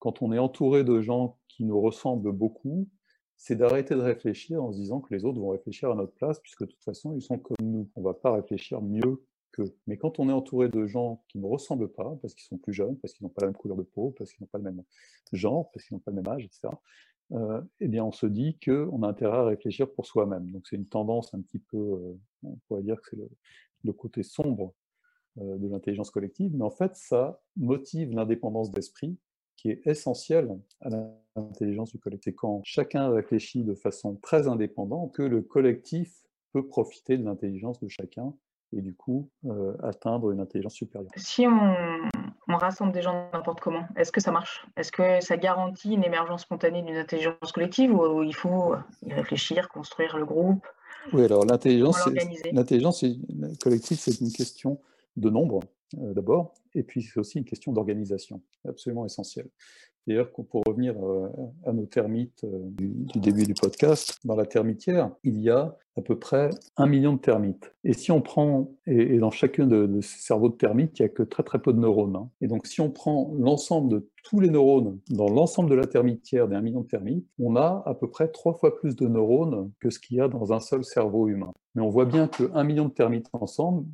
quand 0.00 0.20
on 0.20 0.32
est 0.32 0.38
entouré 0.38 0.82
de 0.82 1.00
gens 1.00 1.38
qui 1.48 1.64
nous 1.64 1.80
ressemblent 1.80 2.32
beaucoup, 2.32 2.88
c'est 3.36 3.56
d'arrêter 3.56 3.94
de 3.94 4.00
réfléchir 4.00 4.62
en 4.62 4.72
se 4.72 4.78
disant 4.78 5.00
que 5.00 5.14
les 5.14 5.24
autres 5.24 5.40
vont 5.40 5.50
réfléchir 5.50 5.90
à 5.90 5.94
notre 5.94 6.12
place, 6.12 6.40
puisque 6.40 6.62
de 6.62 6.66
toute 6.66 6.84
façon, 6.84 7.14
ils 7.14 7.22
sont 7.22 7.38
comme 7.38 7.56
nous. 7.60 7.88
On 7.96 8.00
ne 8.00 8.04
va 8.04 8.14
pas 8.14 8.32
réfléchir 8.32 8.82
mieux 8.82 9.24
qu'eux. 9.52 9.74
Mais 9.86 9.96
quand 9.96 10.18
on 10.18 10.28
est 10.28 10.32
entouré 10.32 10.68
de 10.68 10.86
gens 10.86 11.22
qui 11.28 11.38
ne 11.38 11.46
ressemblent 11.46 11.90
pas, 11.90 12.16
parce 12.20 12.34
qu'ils 12.34 12.46
sont 12.46 12.58
plus 12.58 12.72
jeunes, 12.72 12.96
parce 12.98 13.14
qu'ils 13.14 13.24
n'ont 13.24 13.32
pas 13.32 13.42
la 13.42 13.48
même 13.48 13.56
couleur 13.56 13.76
de 13.76 13.82
peau, 13.82 14.14
parce 14.18 14.32
qu'ils 14.32 14.42
n'ont 14.42 14.48
pas 14.48 14.58
le 14.58 14.64
même 14.64 14.82
genre, 15.32 15.70
parce 15.70 15.86
qu'ils 15.86 15.96
n'ont 15.96 16.00
pas 16.00 16.10
le 16.10 16.16
même 16.16 16.28
âge, 16.28 16.44
etc., 16.44 16.68
eh 17.80 18.00
on 18.00 18.12
se 18.12 18.26
dit 18.26 18.58
qu'on 18.64 19.02
a 19.02 19.08
intérêt 19.08 19.38
à 19.38 19.44
réfléchir 19.44 19.90
pour 19.90 20.06
soi-même. 20.06 20.50
Donc, 20.50 20.66
c'est 20.68 20.76
une 20.76 20.86
tendance 20.86 21.32
un 21.34 21.40
petit 21.40 21.58
peu, 21.58 21.78
euh, 21.78 22.18
on 22.42 22.56
pourrait 22.68 22.82
dire 22.82 23.00
que 23.00 23.10
c'est 23.10 23.28
le, 23.84 23.92
côté 23.92 24.22
sombre 24.22 24.74
euh, 25.38 25.56
de 25.56 25.68
l'intelligence 25.68 26.10
collective, 26.10 26.52
mais 26.54 26.64
en 26.64 26.70
fait, 26.70 26.94
ça 26.94 27.40
motive 27.56 28.12
l'indépendance 28.12 28.70
d'esprit 28.70 29.16
qui 29.56 29.70
est 29.70 29.86
essentielle 29.86 30.58
à 30.80 30.90
l'intelligence 31.36 31.92
du 31.92 31.98
collectif. 31.98 32.32
C'est 32.32 32.34
quand 32.34 32.60
chacun 32.64 33.10
réfléchit 33.10 33.64
de 33.64 33.74
façon 33.74 34.16
très 34.16 34.48
indépendante 34.48 35.14
que 35.14 35.22
le 35.22 35.42
collectif 35.42 36.26
peut 36.52 36.66
profiter 36.66 37.16
de 37.16 37.24
l'intelligence 37.24 37.80
de 37.80 37.88
chacun 37.88 38.34
et 38.76 38.80
du 38.80 38.94
coup 38.94 39.28
atteindre 39.82 40.30
une 40.30 40.40
intelligence 40.40 40.74
supérieure. 40.74 41.10
Si 41.16 41.46
on, 41.46 41.74
on 42.48 42.56
rassemble 42.56 42.92
des 42.92 43.02
gens 43.02 43.28
n'importe 43.32 43.60
comment. 43.60 43.84
Est-ce 43.96 44.12
que 44.12 44.20
ça 44.20 44.32
marche? 44.32 44.66
Est-ce 44.76 44.92
que 44.92 45.20
ça 45.20 45.36
garantit 45.36 45.94
une 45.94 46.04
émergence 46.04 46.42
spontanée 46.42 46.82
d'une 46.82 46.96
intelligence 46.96 47.52
collective 47.52 47.92
ou 47.94 48.22
il 48.22 48.34
faut 48.34 48.74
y 49.06 49.12
réfléchir, 49.12 49.68
construire 49.68 50.16
le 50.16 50.24
groupe? 50.24 50.66
Oui, 51.12 51.24
alors 51.24 51.44
l'intelligence, 51.44 52.08
l'intelligence 52.52 53.04
collective, 53.60 53.98
c'est 53.98 54.20
une 54.20 54.30
question 54.30 54.80
de 55.16 55.30
nombre 55.30 55.60
euh, 55.98 56.14
d'abord, 56.14 56.54
et 56.74 56.82
puis 56.82 57.02
c'est 57.02 57.18
aussi 57.18 57.38
une 57.38 57.44
question 57.44 57.72
d'organisation, 57.72 58.40
absolument 58.66 59.04
essentielle. 59.04 59.48
D'ailleurs, 60.06 60.30
pour 60.30 60.62
revenir 60.66 60.94
euh, 61.04 61.28
à 61.64 61.72
nos 61.72 61.86
termites 61.86 62.42
euh, 62.44 62.58
du, 62.64 63.06
début 63.20 63.44
du 63.44 63.54
podcast, 63.54 64.18
dans 64.24 64.34
la 64.34 64.46
termitière, 64.46 65.10
il 65.22 65.40
y 65.40 65.48
a 65.48 65.76
à 65.96 66.02
peu 66.02 66.18
près 66.18 66.50
un 66.76 66.86
million 66.86 67.12
de 67.12 67.20
termites. 67.20 67.72
Et 67.84 67.92
si 67.92 68.10
on 68.10 68.20
prend, 68.20 68.72
et, 68.86 69.18
dans 69.18 69.30
chacun 69.30 69.66
de, 69.66 70.00
ces 70.00 70.18
cerveaux 70.18 70.48
de 70.48 70.56
termites, 70.56 70.98
il 70.98 71.02
n'y 71.02 71.06
a 71.06 71.08
que 71.08 71.22
très 71.22 71.44
très 71.44 71.60
peu 71.60 71.72
de 71.72 71.78
neurones. 71.78 72.16
Hein. 72.16 72.30
Et 72.40 72.48
donc 72.48 72.66
si 72.66 72.80
on 72.80 72.90
prend 72.90 73.32
l'ensemble 73.38 73.90
de 73.90 74.08
tous 74.24 74.40
les 74.40 74.50
neurones 74.50 74.98
dans 75.10 75.28
l'ensemble 75.28 75.70
de 75.70 75.74
la 75.74 75.86
termitière 75.86 76.48
d'un 76.48 76.62
million 76.62 76.80
de 76.80 76.86
termites, 76.86 77.26
on 77.38 77.56
a 77.56 77.82
à 77.86 77.94
peu 77.94 78.08
près 78.08 78.28
trois 78.28 78.54
fois 78.54 78.74
plus 78.74 78.96
de 78.96 79.06
neurones 79.06 79.70
que 79.80 79.90
ce 79.90 79.98
qu'il 79.98 80.16
y 80.16 80.20
a 80.20 80.28
dans 80.28 80.52
un 80.52 80.60
seul 80.60 80.84
cerveau 80.84 81.28
humain. 81.28 81.52
Mais 81.74 81.82
on 81.82 81.90
voit 81.90 82.06
bien 82.06 82.26
qu'un 82.26 82.64
million 82.64 82.86
de 82.86 82.92
termites 82.92 83.28
ensemble, 83.32 83.84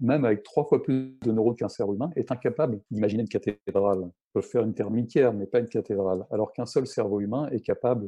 même 0.00 0.24
avec 0.24 0.42
trois 0.42 0.64
fois 0.64 0.82
plus 0.82 1.16
de 1.22 1.32
neurones 1.32 1.56
qu'un 1.56 1.68
cerveau 1.68 1.94
humain, 1.94 2.10
est 2.16 2.30
incapable 2.30 2.80
d'imaginer 2.90 3.22
une 3.22 3.28
cathédrale. 3.28 4.02
Ils 4.04 4.32
peuvent 4.34 4.48
faire 4.48 4.64
une 4.64 4.74
termitière, 4.74 5.32
mais 5.32 5.46
pas 5.46 5.60
une 5.60 5.68
cathédrale, 5.68 6.26
alors 6.30 6.52
qu'un 6.52 6.66
seul 6.66 6.86
cerveau 6.86 7.20
humain 7.20 7.48
est 7.50 7.60
capable 7.60 8.06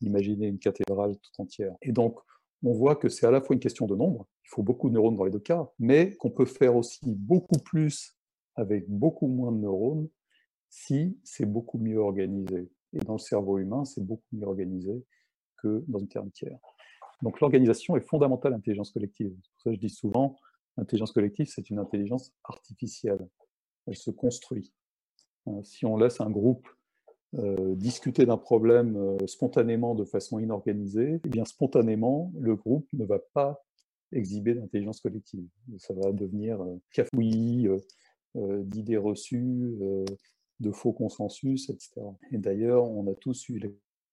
d'imaginer 0.00 0.46
une 0.46 0.58
cathédrale 0.58 1.16
tout 1.16 1.42
entière. 1.42 1.74
Et 1.82 1.92
donc, 1.92 2.18
on 2.64 2.72
voit 2.72 2.96
que 2.96 3.08
c'est 3.08 3.26
à 3.26 3.30
la 3.30 3.40
fois 3.40 3.54
une 3.54 3.60
question 3.60 3.86
de 3.86 3.94
nombre, 3.94 4.26
il 4.44 4.48
faut 4.48 4.62
beaucoup 4.62 4.88
de 4.88 4.94
neurones 4.94 5.16
dans 5.16 5.24
les 5.24 5.30
deux 5.30 5.38
cas, 5.38 5.68
mais 5.78 6.16
qu'on 6.16 6.30
peut 6.30 6.46
faire 6.46 6.74
aussi 6.74 7.00
beaucoup 7.04 7.58
plus 7.64 8.16
avec 8.56 8.88
beaucoup 8.88 9.28
moins 9.28 9.52
de 9.52 9.58
neurones 9.58 10.08
si 10.68 11.18
c'est 11.22 11.46
beaucoup 11.46 11.78
mieux 11.78 11.98
organisé. 11.98 12.68
Et 12.92 12.98
dans 12.98 13.14
le 13.14 13.18
cerveau 13.18 13.58
humain, 13.58 13.84
c'est 13.84 14.04
beaucoup 14.04 14.24
mieux 14.32 14.46
organisé 14.46 15.04
que 15.62 15.84
dans 15.86 15.98
une 15.98 16.08
termitière. 16.08 16.58
Donc 17.22 17.40
l'organisation 17.40 17.96
est 17.96 18.06
fondamentale 18.08 18.52
à 18.52 18.56
l'intelligence 18.56 18.90
collective. 18.90 19.32
C'est 19.42 19.52
pour 19.52 19.62
ça 19.62 19.70
que 19.70 19.76
je 19.76 19.80
dis 19.80 19.90
souvent, 19.90 20.36
L'intelligence 20.78 21.10
collective, 21.10 21.48
c'est 21.48 21.70
une 21.70 21.80
intelligence 21.80 22.32
artificielle. 22.44 23.28
Elle 23.86 23.96
se 23.96 24.12
construit. 24.12 24.72
Euh, 25.48 25.62
si 25.64 25.84
on 25.84 25.96
laisse 25.96 26.20
un 26.20 26.30
groupe 26.30 26.68
euh, 27.34 27.74
discuter 27.74 28.24
d'un 28.26 28.36
problème 28.36 28.96
euh, 28.96 29.26
spontanément 29.26 29.96
de 29.96 30.04
façon 30.04 30.38
inorganisée, 30.38 31.20
eh 31.24 31.28
bien 31.28 31.44
spontanément, 31.44 32.32
le 32.38 32.54
groupe 32.54 32.86
ne 32.92 33.04
va 33.04 33.18
pas 33.34 33.60
exhiber 34.12 34.54
d'intelligence 34.54 35.00
collective. 35.00 35.48
Ça 35.78 35.94
va 35.94 36.12
devenir 36.12 36.64
cafouillis, 36.92 37.68
d'idées 38.34 38.96
reçues, 38.96 39.76
de 40.60 40.72
faux 40.72 40.94
consensus, 40.94 41.68
etc. 41.68 42.00
Et 42.32 42.38
d'ailleurs, 42.38 42.90
on 42.90 43.06
a 43.10 43.14
tous 43.14 43.50
eu 43.50 43.60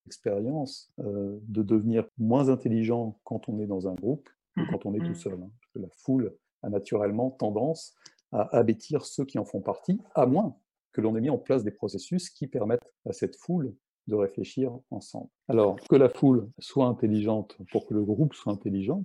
l'expérience 0.04 0.92
de 0.98 1.62
devenir 1.62 2.06
moins 2.18 2.50
intelligent 2.50 3.18
quand 3.24 3.48
on 3.48 3.58
est 3.58 3.66
dans 3.66 3.88
un 3.88 3.94
groupe 3.94 4.28
que 4.54 4.70
quand 4.70 4.84
on 4.84 4.92
est 4.92 4.98
tout 4.98 5.12
mmh. 5.12 5.14
seul. 5.14 5.40
Hein. 5.40 5.50
la 5.76 5.88
foule 5.88 6.36
a 6.62 6.68
naturellement 6.68 7.30
tendance 7.30 7.94
à 8.32 8.56
abêtir 8.56 9.04
ceux 9.04 9.24
qui 9.24 9.38
en 9.38 9.44
font 9.44 9.60
partie, 9.60 10.00
à 10.14 10.26
moins 10.26 10.56
que 10.92 11.00
l'on 11.00 11.14
ait 11.16 11.20
mis 11.20 11.30
en 11.30 11.38
place 11.38 11.62
des 11.62 11.70
processus 11.70 12.30
qui 12.30 12.46
permettent 12.46 12.92
à 13.08 13.12
cette 13.12 13.36
foule 13.36 13.74
de 14.06 14.14
réfléchir 14.14 14.72
ensemble. 14.90 15.28
Alors, 15.48 15.76
que 15.90 15.96
la 15.96 16.08
foule 16.08 16.48
soit 16.58 16.86
intelligente 16.86 17.56
pour 17.70 17.86
que 17.86 17.94
le 17.94 18.04
groupe 18.04 18.34
soit 18.34 18.52
intelligent, 18.52 19.04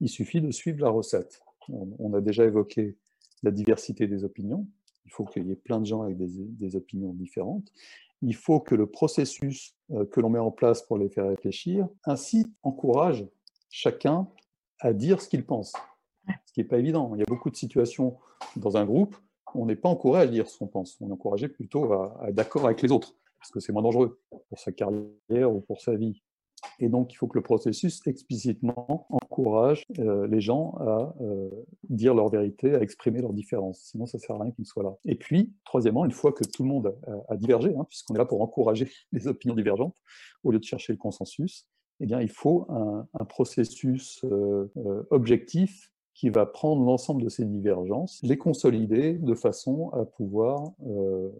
il 0.00 0.08
suffit 0.08 0.40
de 0.40 0.50
suivre 0.50 0.80
la 0.80 0.90
recette. 0.90 1.40
On 1.68 2.12
a 2.12 2.20
déjà 2.20 2.44
évoqué 2.44 2.96
la 3.42 3.50
diversité 3.50 4.06
des 4.06 4.24
opinions. 4.24 4.66
Il 5.06 5.12
faut 5.12 5.24
qu'il 5.24 5.46
y 5.46 5.50
ait 5.50 5.56
plein 5.56 5.80
de 5.80 5.86
gens 5.86 6.02
avec 6.02 6.16
des, 6.18 6.76
opinions 6.76 7.12
différentes. 7.12 7.70
Il 8.22 8.34
faut 8.34 8.60
que 8.60 8.74
le 8.74 8.86
processus 8.86 9.76
euh, 9.90 10.06
que 10.06 10.20
l'on 10.20 10.30
met 10.30 10.38
en 10.38 10.50
place 10.50 10.82
pour 10.82 10.98
les 10.98 11.10
faire 11.10 11.28
réfléchir 11.28 11.88
incite, 12.04 12.48
encourage 12.62 13.26
chacun 13.70 14.28
à 14.80 14.92
dire 14.92 15.20
ce 15.20 15.28
qu'il 15.28 15.44
pense 15.44 15.72
ce 16.46 16.52
qui 16.52 16.60
n'est 16.60 16.66
pas 16.66 16.78
évident. 16.78 17.12
Il 17.14 17.20
y 17.20 17.22
a 17.22 17.26
beaucoup 17.26 17.50
de 17.50 17.56
situations 17.56 18.18
dans 18.56 18.76
un 18.76 18.84
groupe 18.84 19.16
où 19.54 19.62
on 19.62 19.66
n'est 19.66 19.76
pas 19.76 19.88
encouragé 19.88 20.28
à 20.28 20.30
dire 20.30 20.48
ce 20.48 20.58
qu'on 20.58 20.66
pense, 20.66 20.96
on 21.00 21.08
est 21.08 21.12
encouragé 21.12 21.48
plutôt 21.48 21.92
à, 21.92 22.24
être 22.28 22.34
d'accord 22.34 22.66
avec 22.66 22.82
les 22.82 22.90
autres, 22.90 23.14
parce 23.38 23.50
que 23.50 23.60
c'est 23.60 23.72
moins 23.72 23.82
dangereux 23.82 24.20
pour 24.48 24.58
sa 24.58 24.72
carrière 24.72 25.52
ou 25.52 25.60
pour 25.60 25.80
sa 25.80 25.94
vie. 25.94 26.22
Et 26.78 26.88
donc, 26.88 27.12
il 27.12 27.16
faut 27.16 27.26
que 27.26 27.38
le 27.38 27.42
processus 27.42 28.00
explicitement 28.06 29.06
encourage 29.10 29.84
euh, 29.98 30.26
les 30.26 30.40
gens 30.40 30.74
à 30.80 31.14
euh, 31.20 31.50
dire 31.88 32.14
leur 32.14 32.28
vérité, 32.28 32.74
à 32.74 32.80
exprimer 32.80 33.20
leurs 33.20 33.32
différences. 33.32 33.80
Sinon, 33.82 34.06
ça 34.06 34.18
ne 34.18 34.22
sert 34.22 34.36
à 34.36 34.42
rien 34.42 34.50
qu'ils 34.52 34.66
soient 34.66 34.82
là. 34.82 34.94
Et 35.04 35.14
puis, 35.14 35.52
troisièmement, 35.64 36.04
une 36.04 36.12
fois 36.12 36.32
que 36.32 36.44
tout 36.44 36.62
le 36.62 36.68
monde 36.68 36.96
a, 37.28 37.36
divergé, 37.36 37.74
hein, 37.76 37.84
puisqu'on 37.88 38.14
est 38.14 38.18
là 38.18 38.24
pour 38.24 38.42
encourager 38.42 38.90
les 39.12 39.26
opinions 39.28 39.54
divergentes, 39.54 39.96
au 40.42 40.50
lieu 40.50 40.58
de 40.58 40.64
chercher 40.64 40.92
le 40.92 40.98
consensus, 40.98 41.66
eh 42.00 42.06
bien, 42.06 42.20
il 42.20 42.30
faut 42.30 42.66
un, 42.70 43.24
processus 43.24 44.24
euh, 44.24 44.68
objectif 45.10 45.93
qui 46.14 46.30
va 46.30 46.46
prendre 46.46 46.84
l'ensemble 46.84 47.22
de 47.22 47.28
ces 47.28 47.44
divergences, 47.44 48.20
les 48.22 48.38
consolider 48.38 49.14
de 49.14 49.34
façon 49.34 49.90
à 49.90 50.04
pouvoir 50.04 50.72
euh, 50.86 51.30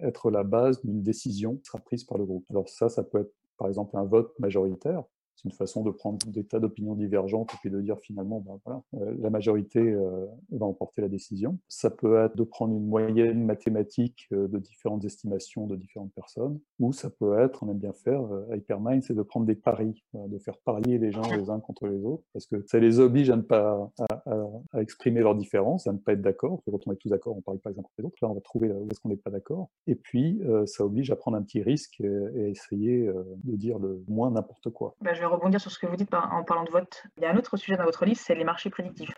être 0.00 0.30
la 0.30 0.42
base 0.42 0.84
d'une 0.84 1.02
décision 1.02 1.56
qui 1.56 1.66
sera 1.66 1.78
prise 1.78 2.04
par 2.04 2.18
le 2.18 2.24
groupe. 2.24 2.44
Alors 2.50 2.68
ça, 2.68 2.88
ça 2.88 3.04
peut 3.04 3.20
être 3.20 3.32
par 3.56 3.68
exemple 3.68 3.96
un 3.96 4.04
vote 4.04 4.36
majoritaire, 4.40 5.04
c'est 5.36 5.48
une 5.48 5.54
façon 5.54 5.82
de 5.82 5.90
prendre 5.90 6.18
des 6.26 6.44
tas 6.44 6.60
d'opinions 6.60 6.94
divergentes 6.94 7.52
et 7.54 7.56
puis 7.60 7.70
de 7.70 7.80
dire 7.80 7.98
finalement, 8.00 8.40
ben 8.40 8.58
voilà, 8.64 8.82
euh, 8.94 9.14
la 9.20 9.30
majorité 9.30 9.80
euh, 9.80 10.26
va 10.50 10.66
emporter 10.66 11.02
la 11.02 11.08
décision. 11.08 11.58
Ça 11.68 11.90
peut 11.90 12.18
être 12.18 12.36
de 12.36 12.44
prendre 12.44 12.74
une 12.74 12.86
moyenne 12.86 13.44
mathématique 13.44 14.28
euh, 14.32 14.48
de 14.48 14.58
différentes 14.58 15.04
estimations 15.04 15.66
de 15.66 15.76
différentes 15.76 16.12
personnes, 16.12 16.60
ou 16.78 16.92
ça 16.92 17.10
peut 17.10 17.38
être, 17.38 17.62
on 17.62 17.70
aime 17.70 17.78
bien 17.78 17.92
faire, 17.92 18.22
Hypermind, 18.52 19.02
c'est 19.02 19.14
de 19.14 19.22
prendre 19.22 19.46
des 19.46 19.54
paris, 19.54 20.04
de 20.14 20.38
faire 20.38 20.58
parier 20.58 20.98
les 20.98 21.10
gens 21.12 21.22
les 21.36 21.50
uns 21.50 21.60
contre 21.60 21.86
les 21.86 22.04
autres, 22.04 22.22
parce 22.32 22.46
que 22.46 22.64
ça 22.66 22.78
les 22.78 23.00
oblige 23.00 23.30
à 23.30 23.36
ne 23.36 23.42
pas 23.42 23.90
à, 23.98 24.80
exprimer 24.80 25.20
leurs 25.20 25.34
différences, 25.34 25.86
à 25.86 25.92
ne 25.92 25.98
pas 25.98 26.12
être 26.12 26.20
d'accord. 26.20 26.62
Quand 26.66 26.86
on 26.86 26.92
est 26.92 26.96
tous 26.96 27.08
d'accord, 27.08 27.36
on 27.36 27.40
parie 27.40 27.58
pas 27.58 27.70
les 27.70 27.78
uns 27.78 27.82
contre 27.82 27.94
les 27.98 28.04
autres. 28.04 28.16
Là, 28.22 28.30
on 28.30 28.34
va 28.34 28.40
trouver 28.40 28.70
où 28.72 28.88
est-ce 28.90 29.00
qu'on 29.00 29.08
n'est 29.08 29.16
pas 29.16 29.30
d'accord. 29.30 29.70
Et 29.86 29.94
puis, 29.94 30.40
ça 30.66 30.84
oblige 30.84 31.10
à 31.10 31.16
prendre 31.16 31.36
un 31.36 31.42
petit 31.42 31.62
risque 31.62 32.00
et, 32.00 32.44
à 32.44 32.48
essayer 32.48 33.06
de 33.06 33.56
dire 33.56 33.78
le 33.78 34.02
moins 34.08 34.30
n'importe 34.30 34.70
quoi. 34.70 34.96
Bah, 35.00 35.14
vais 35.24 35.34
rebondir 35.34 35.60
sur 35.60 35.70
ce 35.70 35.78
que 35.78 35.86
vous 35.86 35.96
dites 35.96 36.12
en 36.14 36.44
parlant 36.44 36.64
de 36.64 36.70
vote. 36.70 37.04
Il 37.16 37.22
y 37.22 37.26
a 37.26 37.30
un 37.30 37.36
autre 37.36 37.56
sujet 37.56 37.76
dans 37.76 37.84
votre 37.84 38.04
livre, 38.04 38.20
c'est 38.20 38.34
les 38.34 38.44
marchés 38.44 38.70
prédictifs. 38.70 39.14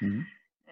Mhm. 0.00 0.24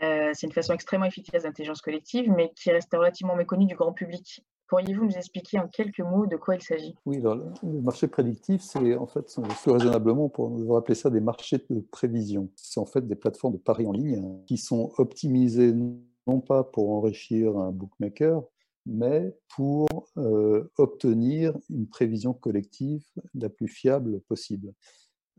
Euh, 0.02 0.30
c'est 0.32 0.46
une 0.46 0.52
façon 0.52 0.74
extrêmement 0.74 1.06
efficace 1.06 1.42
d'intelligence 1.42 1.82
collective, 1.82 2.30
mais 2.30 2.52
qui 2.54 2.70
reste 2.70 2.92
relativement 2.92 3.34
méconnue 3.34 3.66
du 3.66 3.74
grand 3.74 3.92
public. 3.92 4.44
Pourriez-vous 4.68 5.06
nous 5.06 5.16
expliquer 5.16 5.58
en 5.58 5.66
quelques 5.66 6.00
mots 6.00 6.26
de 6.26 6.36
quoi 6.36 6.54
il 6.54 6.62
s'agit? 6.62 6.94
Oui, 7.06 7.20
le 7.20 7.80
marché 7.80 8.06
prédictif, 8.06 8.60
c'est 8.60 8.96
en 8.96 9.06
fait, 9.06 9.34
plus 9.62 9.72
raisonnablement, 9.72 10.28
pour 10.28 10.76
appeler 10.76 10.94
ça 10.94 11.08
des 11.10 11.20
marchés 11.20 11.58
de 11.70 11.80
prévision. 11.80 12.50
C'est 12.54 12.78
en 12.78 12.84
fait 12.84 13.06
des 13.06 13.16
plateformes 13.16 13.54
de 13.54 13.58
paris 13.58 13.86
en 13.86 13.92
ligne 13.92 14.44
qui 14.46 14.58
sont 14.58 14.92
optimisées 14.98 15.72
non 15.72 16.40
pas 16.40 16.62
pour 16.62 16.90
enrichir 16.90 17.56
un 17.56 17.72
bookmaker, 17.72 18.42
mais 18.86 19.36
pour 19.54 19.88
euh, 20.16 20.70
obtenir 20.78 21.56
une 21.70 21.86
prévision 21.86 22.32
collective 22.32 23.04
la 23.34 23.48
plus 23.48 23.68
fiable 23.68 24.20
possible. 24.22 24.72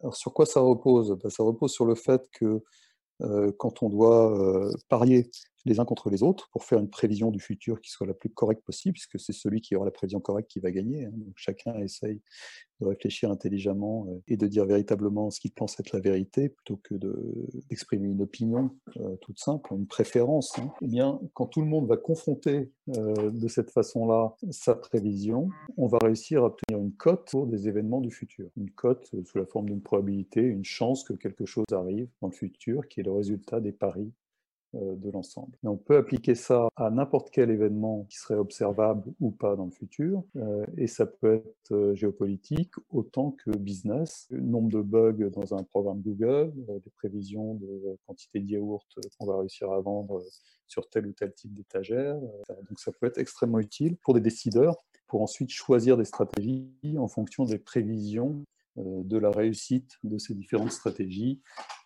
Alors 0.02 0.16
sur 0.16 0.34
quoi 0.34 0.46
ça 0.46 0.60
repose? 0.60 1.18
Ben, 1.22 1.30
Ça 1.30 1.44
repose 1.44 1.72
sur 1.72 1.86
le 1.86 1.96
fait 1.96 2.22
que 2.32 2.62
euh, 3.22 3.52
quand 3.58 3.84
on 3.84 3.90
doit 3.90 4.38
euh, 4.40 4.72
parier 4.88 5.30
les 5.66 5.80
uns 5.80 5.86
contre 5.86 6.10
les 6.10 6.24
autres 6.24 6.50
pour 6.52 6.64
faire 6.64 6.80
une 6.80 6.90
prévision 6.90 7.32
du 7.32 7.40
futur 7.40 7.82
qui 7.82 7.92
soit 7.92 8.08
la 8.08 8.14
plus 8.14 8.30
correcte 8.30 8.64
possible, 8.64 8.94
puisque 8.94 9.20
c'est 9.20 9.34
celui 9.34 9.62
qui 9.62 9.76
aura 9.76 9.86
la 9.86 9.92
prévision 9.92 10.20
correcte 10.20 10.50
qui 10.50 10.60
va 10.60 10.72
gagner. 10.72 11.06
Hein. 11.06 11.12
Donc 11.14 11.34
chacun 11.36 11.78
essaye 11.80 12.22
de 12.82 12.88
réfléchir 12.88 13.30
intelligemment 13.30 14.08
euh, 14.10 14.22
et 14.28 14.38
de 14.38 14.48
dire 14.48 14.66
véritablement 14.66 15.30
ce 15.32 15.40
qu'il 15.40 15.52
pense 15.52 15.80
être 15.80 15.92
la 15.92 16.00
vérité, 16.00 16.50
plutôt 16.50 16.78
que 16.78 16.96
d'exprimer 17.70 18.08
une 18.08 18.22
opinion 18.22 18.72
euh, 18.98 19.16
toute 19.18 19.40
simple, 19.40 19.74
une 19.74 19.88
préférence. 19.88 20.58
Hein. 20.60 20.72
Eh 20.82 20.88
bien, 20.88 21.20
quand 21.34 21.48
tout 21.48 21.62
le 21.62 21.68
monde 21.68 21.88
va 21.88 21.98
confronter 21.98 22.72
euh, 22.96 23.32
de 23.32 23.48
cette 23.48 23.72
façon-là 23.72 24.36
sa 24.52 24.76
prévision, 24.76 25.50
on 25.78 25.88
va 25.88 25.98
réussir 26.00 26.44
à 26.44 26.48
obtenir 26.48 26.82
une 26.82 26.94
cote 26.94 27.30
pour 27.32 27.48
des 27.48 27.68
événements 27.68 28.02
du 28.02 28.12
futur. 28.12 28.50
Une 28.58 28.72
cote 28.72 29.12
sous 29.26 29.38
la 29.38 29.46
forme 29.46 29.68
d'une 29.68 29.82
probabilité, 29.82 30.42
une 30.42 30.66
chance 30.66 31.04
que 31.04 31.14
quelque 31.14 31.46
chose 31.46 31.66
arrive 31.72 32.08
dans 32.22 32.30
le 32.30 32.34
futur, 32.34 32.88
qui 32.88 33.02
est 33.02 33.04
le 33.04 33.12
résultat 33.12 33.60
des 33.60 33.72
paris 33.72 34.12
de 34.74 35.10
l'ensemble. 35.10 35.52
On 35.64 35.78
peut 35.78 35.98
appliquer 35.98 36.36
ça 36.36 36.70
à 36.76 36.90
n'importe 36.90 37.30
quel 37.32 37.50
événement 37.50 38.06
qui 38.10 38.18
serait 38.18 38.36
observable 38.36 39.12
ou 39.20 39.32
pas 39.32 39.56
dans 39.56 39.66
le 39.66 39.72
futur, 39.72 40.24
euh, 40.36 40.66
et 40.78 40.88
ça 40.88 41.06
peut 41.06 41.36
être 41.36 41.72
euh, 41.72 41.96
géopolitique 41.96 42.74
autant 42.90 43.32
que 43.32 43.52
business. 43.58 44.28
Le 44.30 44.42
nombre 44.42 44.70
de 44.70 44.82
bugs 44.82 45.30
dans 45.32 45.56
un 45.56 45.64
programme 45.64 46.02
Google, 46.02 46.54
des 46.56 46.92
prévisions 46.96 47.56
de 47.56 47.98
quantité 48.06 48.40
de 48.40 48.48
yaourt 48.48 48.88
qu'on 49.18 49.26
va 49.26 49.40
réussir 49.40 49.72
à 49.72 49.80
vendre 49.80 50.22
sur 50.68 50.88
tel 50.90 51.08
ou 51.08 51.14
tel 51.14 51.34
type 51.34 51.54
d'étagère. 51.54 52.20
Donc 52.20 52.80
ça 52.80 52.92
peut 52.92 53.08
être 53.08 53.18
extrêmement 53.18 53.60
utile 53.60 53.98
pour 53.98 54.14
des 54.14 54.22
décideurs 54.22 54.76
pour 55.08 55.22
ensuite 55.22 55.50
choisir 55.50 55.98
des 55.98 56.06
stratégies 56.06 56.70
en 56.98 57.08
fonction 57.08 57.46
des 57.46 57.58
prévisions 57.58 58.44
de 58.76 59.18
la 59.18 59.32
réussite 59.32 59.98
de 60.04 60.18
ces 60.18 60.36
différentes 60.36 60.72
stratégies 60.72 61.42
euh, 61.52 61.79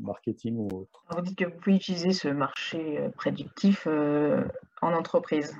marketing 0.00 0.56
ou 0.56 0.68
autre. 0.72 1.04
Vous 1.10 1.20
dites 1.22 1.38
que 1.38 1.44
vous 1.44 1.58
pouvez 1.58 1.76
utiliser 1.76 2.12
ce 2.12 2.28
marché 2.28 2.98
euh, 2.98 3.08
prédictif 3.10 3.86
euh, 3.86 4.44
en 4.82 4.92
entreprise. 4.92 5.56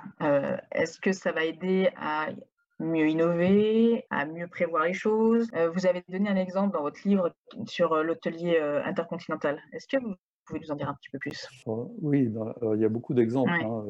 Est-ce 0.73 1.00
que 1.00 1.12
ça 1.12 1.33
va 1.33 1.45
aider 1.45 1.90
à 1.97 2.28
mieux 2.78 3.09
innover, 3.09 4.07
à 4.11 4.25
mieux 4.25 4.49
prévoir 4.49 4.85
les 4.85 4.95
choses? 4.95 5.50
Vous 5.75 5.87
avez 5.87 6.02
donné 6.09 6.30
un 6.30 6.37
exemple 6.37 6.73
dans 6.73 6.80
votre 6.80 7.07
livre 7.07 7.30
sur 7.66 8.02
l'hôtelier 8.02 8.59
intercontinental. 8.85 9.61
Est-ce 9.73 9.87
que 9.87 10.02
vous 10.02 10.14
pouvez 10.50 10.61
nous 10.61 10.73
en 10.73 10.76
dire 10.76 10.88
un 10.88 10.95
petit 10.95 11.11
peu 11.11 11.19
plus 11.19 11.47
Oui, 11.66 12.33
il 12.75 12.80
y 12.80 12.85
a 12.85 12.88
beaucoup 12.88 13.14
d'exemples. 13.14 13.50
Hein, 13.50 13.85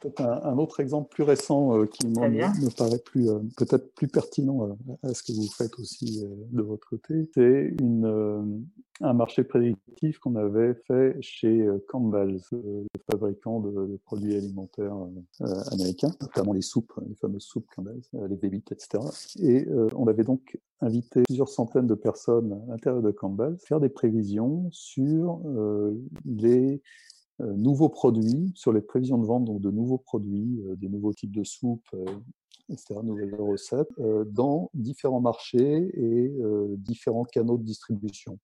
peut-être 0.00 0.20
un, 0.20 0.58
autre 0.58 0.80
exemple 0.80 1.08
plus 1.10 1.22
récent 1.22 1.86
qui 1.86 2.06
me, 2.06 2.76
paraît 2.76 2.98
plus 2.98 3.28
peut-être 3.56 3.94
plus 3.94 4.08
pertinent 4.08 4.76
à, 5.02 5.14
ce 5.14 5.22
que 5.22 5.32
vous 5.32 5.48
faites 5.50 5.78
aussi 5.78 6.24
de 6.50 6.62
votre 6.62 6.88
côté, 6.88 7.28
c'est 7.34 7.74
une, 7.80 8.66
un 9.00 9.14
marché 9.14 9.44
prédictif 9.44 10.18
qu'on 10.18 10.36
avait 10.36 10.74
fait 10.74 11.16
chez 11.20 11.62
euh, 11.62 11.82
Campbell's, 11.88 12.46
le 12.52 12.84
fabricant 13.10 13.60
de, 13.60 13.98
produits 14.04 14.36
alimentaires 14.36 14.96
euh, 15.40 15.62
américains, 15.72 16.10
notamment 16.20 16.52
les 16.52 16.62
soupes, 16.62 16.92
les 17.08 17.14
fameuses 17.14 17.44
soupes 17.44 17.66
Campbell's, 17.74 18.08
euh, 18.14 18.28
les 18.28 18.36
baby 18.36 18.62
etc. 18.70 19.02
Et 19.40 19.66
on 19.94 20.06
avait 20.06 20.24
donc 20.24 20.58
invité 20.80 21.22
plusieurs 21.22 21.48
centaines 21.48 21.86
de 21.86 21.94
personnes 21.94 22.60
à 22.68 22.72
l'intérieur 22.72 23.02
de 23.02 23.10
Campbell's 23.10 23.62
à 23.62 23.66
faire 23.66 23.80
des 23.80 23.88
prévisions 23.88 24.68
sur 24.70 25.40
les 26.24 26.82
nouveaux 27.38 27.88
produits, 27.88 28.52
sur 28.54 28.72
les 28.72 28.82
prévisions 28.82 29.18
de 29.18 29.26
vente 29.26 29.44
donc 29.44 29.60
de 29.60 29.70
nouveaux 29.70 29.98
produits, 29.98 30.60
des 30.76 30.88
nouveaux 30.88 31.12
types 31.12 31.34
de 31.34 31.44
soupes, 31.44 31.88
etc., 32.68 33.00
nouvelles 33.02 33.34
recettes, 33.34 33.92
dans 34.26 34.70
différents 34.74 35.20
marchés 35.20 35.90
et 35.94 36.34
différents 36.76 37.24
canaux 37.24 37.56
de 37.56 37.64
distribution. 37.64 38.38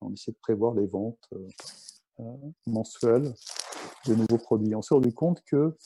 On 0.00 0.12
essaie 0.12 0.32
de 0.32 0.38
prévoir 0.40 0.74
les 0.74 0.86
ventes 0.86 1.28
euh, 1.34 1.48
euh, 2.20 2.36
mensuelles 2.66 3.34
de 4.06 4.14
nouveaux 4.14 4.38
produits. 4.38 4.74
On 4.74 4.82
s'est 4.82 4.94
rendu 4.94 5.12
compte 5.12 5.42
que 5.44 5.76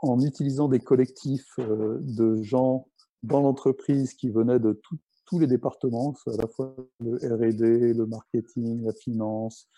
en 0.00 0.20
utilisant 0.20 0.68
des 0.68 0.80
collectifs 0.80 1.52
euh, 1.58 1.98
de 2.00 2.42
gens 2.42 2.88
dans 3.22 3.40
l'entreprise 3.40 4.14
qui 4.14 4.30
venaient 4.30 4.58
de 4.58 4.80
tous 5.26 5.38
les 5.38 5.46
départements, 5.46 6.14
à 6.26 6.36
la 6.36 6.46
fois 6.46 6.74
le 7.00 7.16
R&D, 7.16 7.94
le 7.94 8.06
marketing, 8.06 8.84
la 8.84 8.92
finance, 8.92 9.68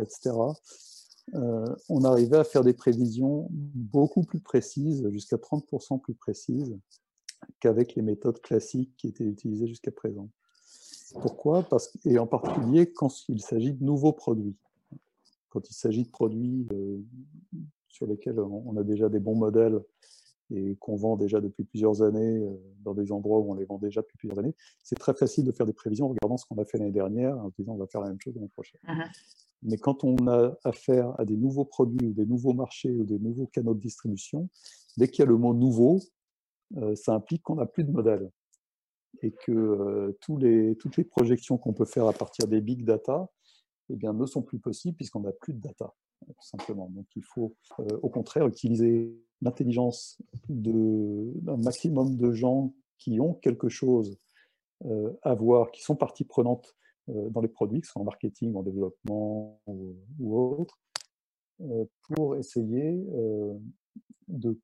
etc. 0.00 0.32
on 1.88 2.04
arrivait 2.04 2.38
à 2.38 2.44
faire 2.44 2.64
des 2.64 2.72
prévisions 2.72 3.48
beaucoup 3.50 4.22
plus 4.22 4.40
précises, 4.40 5.08
jusqu'à 5.10 5.36
30% 5.36 6.00
plus 6.00 6.14
précises 6.14 6.76
qu'avec 7.60 7.94
les 7.94 8.02
méthodes 8.02 8.40
classiques 8.40 8.94
qui 8.96 9.08
étaient 9.08 9.24
utilisées 9.24 9.66
jusqu'à 9.66 9.90
présent. 9.90 10.28
Pourquoi? 11.20 11.62
Parce, 11.64 11.96
Et 12.04 12.18
en 12.18 12.26
particulier 12.26 12.92
quand 12.92 13.28
il 13.28 13.40
s'agit 13.40 13.72
de 13.72 13.84
nouveaux 13.84 14.12
produits. 14.12 14.56
Quand 15.48 15.68
il 15.68 15.74
s'agit 15.74 16.04
de 16.04 16.10
produits 16.10 16.68
euh, 16.72 16.98
sur 17.88 18.06
lesquels 18.06 18.38
on 18.38 18.76
a 18.76 18.84
déjà 18.84 19.08
des 19.08 19.18
bons 19.18 19.34
modèles 19.34 19.80
et 20.52 20.76
qu'on 20.76 20.96
vend 20.96 21.16
déjà 21.16 21.40
depuis 21.40 21.64
plusieurs 21.64 22.02
années 22.02 22.38
euh, 22.38 22.56
dans 22.84 22.94
des 22.94 23.10
endroits 23.10 23.40
où 23.40 23.50
on 23.50 23.54
les 23.54 23.64
vend 23.64 23.78
déjà 23.78 24.00
depuis 24.00 24.16
plusieurs 24.16 24.38
années, 24.38 24.54
c'est 24.84 24.98
très 24.98 25.14
facile 25.14 25.44
de 25.44 25.52
faire 25.52 25.66
des 25.66 25.72
prévisions 25.72 26.06
en 26.06 26.10
regardant 26.10 26.36
ce 26.36 26.46
qu'on 26.46 26.58
a 26.58 26.64
fait 26.64 26.78
l'année 26.78 26.92
dernière 26.92 27.36
en 27.36 27.50
disant 27.58 27.72
on 27.72 27.78
va 27.78 27.86
faire 27.88 28.00
la 28.00 28.08
même 28.08 28.20
chose 28.20 28.34
l'année 28.34 28.48
prochaine. 28.48 28.80
Mmh 28.84 29.02
Mais 29.62 29.76
quand 29.76 30.04
on 30.04 30.16
a 30.26 30.56
affaire 30.64 31.18
à 31.18 31.24
des 31.24 31.36
nouveaux 31.36 31.64
produits 31.64 32.06
ou 32.06 32.12
des 32.12 32.26
nouveaux 32.26 32.54
marchés 32.54 32.90
ou 32.90 33.04
des 33.04 33.18
nouveaux 33.18 33.46
canaux 33.46 33.74
de 33.74 33.80
distribution, 33.80 34.48
dès 34.96 35.08
qu'il 35.08 35.20
y 35.20 35.22
a 35.22 35.30
le 35.30 35.36
mot 35.36 35.52
nouveau, 35.52 36.00
euh, 36.76 36.94
ça 36.94 37.14
implique 37.14 37.42
qu'on 37.42 37.56
n'a 37.56 37.66
plus 37.66 37.84
de 37.84 37.90
modèle 37.90 38.30
et 39.22 39.32
que 39.32 40.16
les, 40.38 40.76
toutes 40.76 40.96
les 40.96 41.04
projections 41.04 41.58
qu'on 41.58 41.72
peut 41.72 41.84
faire 41.84 42.06
à 42.06 42.12
partir 42.12 42.46
des 42.46 42.60
big 42.60 42.84
data 42.84 43.28
eh 43.90 43.96
bien, 43.96 44.12
ne 44.12 44.24
sont 44.24 44.42
plus 44.42 44.60
possibles 44.60 44.96
puisqu'on 44.96 45.20
n'a 45.20 45.32
plus 45.32 45.52
de 45.52 45.60
data, 45.60 45.92
tout 46.26 46.46
simplement. 46.46 46.88
Donc 46.90 47.06
il 47.16 47.24
faut 47.24 47.56
au 48.02 48.08
contraire 48.08 48.46
utiliser 48.46 49.12
l'intelligence 49.42 50.22
d'un 50.48 51.56
maximum 51.56 52.16
de 52.16 52.32
gens 52.32 52.72
qui 52.98 53.20
ont 53.20 53.34
quelque 53.34 53.68
chose 53.68 54.16
à 55.22 55.34
voir, 55.34 55.72
qui 55.72 55.82
sont 55.82 55.96
partie 55.96 56.24
prenante 56.24 56.76
dans 57.30 57.40
les 57.40 57.48
produits, 57.48 57.80
que 57.80 57.86
ce 57.86 57.92
soit 57.92 58.02
en 58.02 58.04
marketing, 58.04 58.54
en 58.54 58.62
développement 58.62 59.60
ou, 59.66 60.36
autre, 60.36 60.78
pour 62.02 62.36
essayer 62.36 63.04
de 64.28 64.58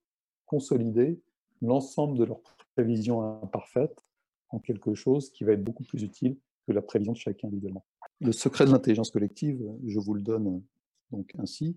consolider 0.47 1.21
l'ensemble 1.63 2.19
de 2.19 2.25
leurs 2.25 2.41
prévisions 2.75 3.43
imparfaites 3.43 4.05
en 4.51 4.59
quelque 4.59 4.95
chose 4.95 5.31
qui 5.31 5.45
va 5.45 5.53
être 5.53 5.65
beaucoup 5.65 5.85
plus 5.85 6.03
utile 6.03 6.37
que 6.67 6.73
la 6.73 6.83
prévision 6.83 7.13
de 7.13 7.19
chacun 7.19 7.49
individuellement. 7.49 7.85
Le 8.21 8.33
secret 8.33 8.65
de 8.65 8.71
l'intelligence 8.71 9.11
collective, 9.11 9.63
je 9.87 9.99
vous 9.99 10.15
le 10.15 10.23
donne 10.23 10.63
donc 11.11 11.33
ainsi, 11.39 11.77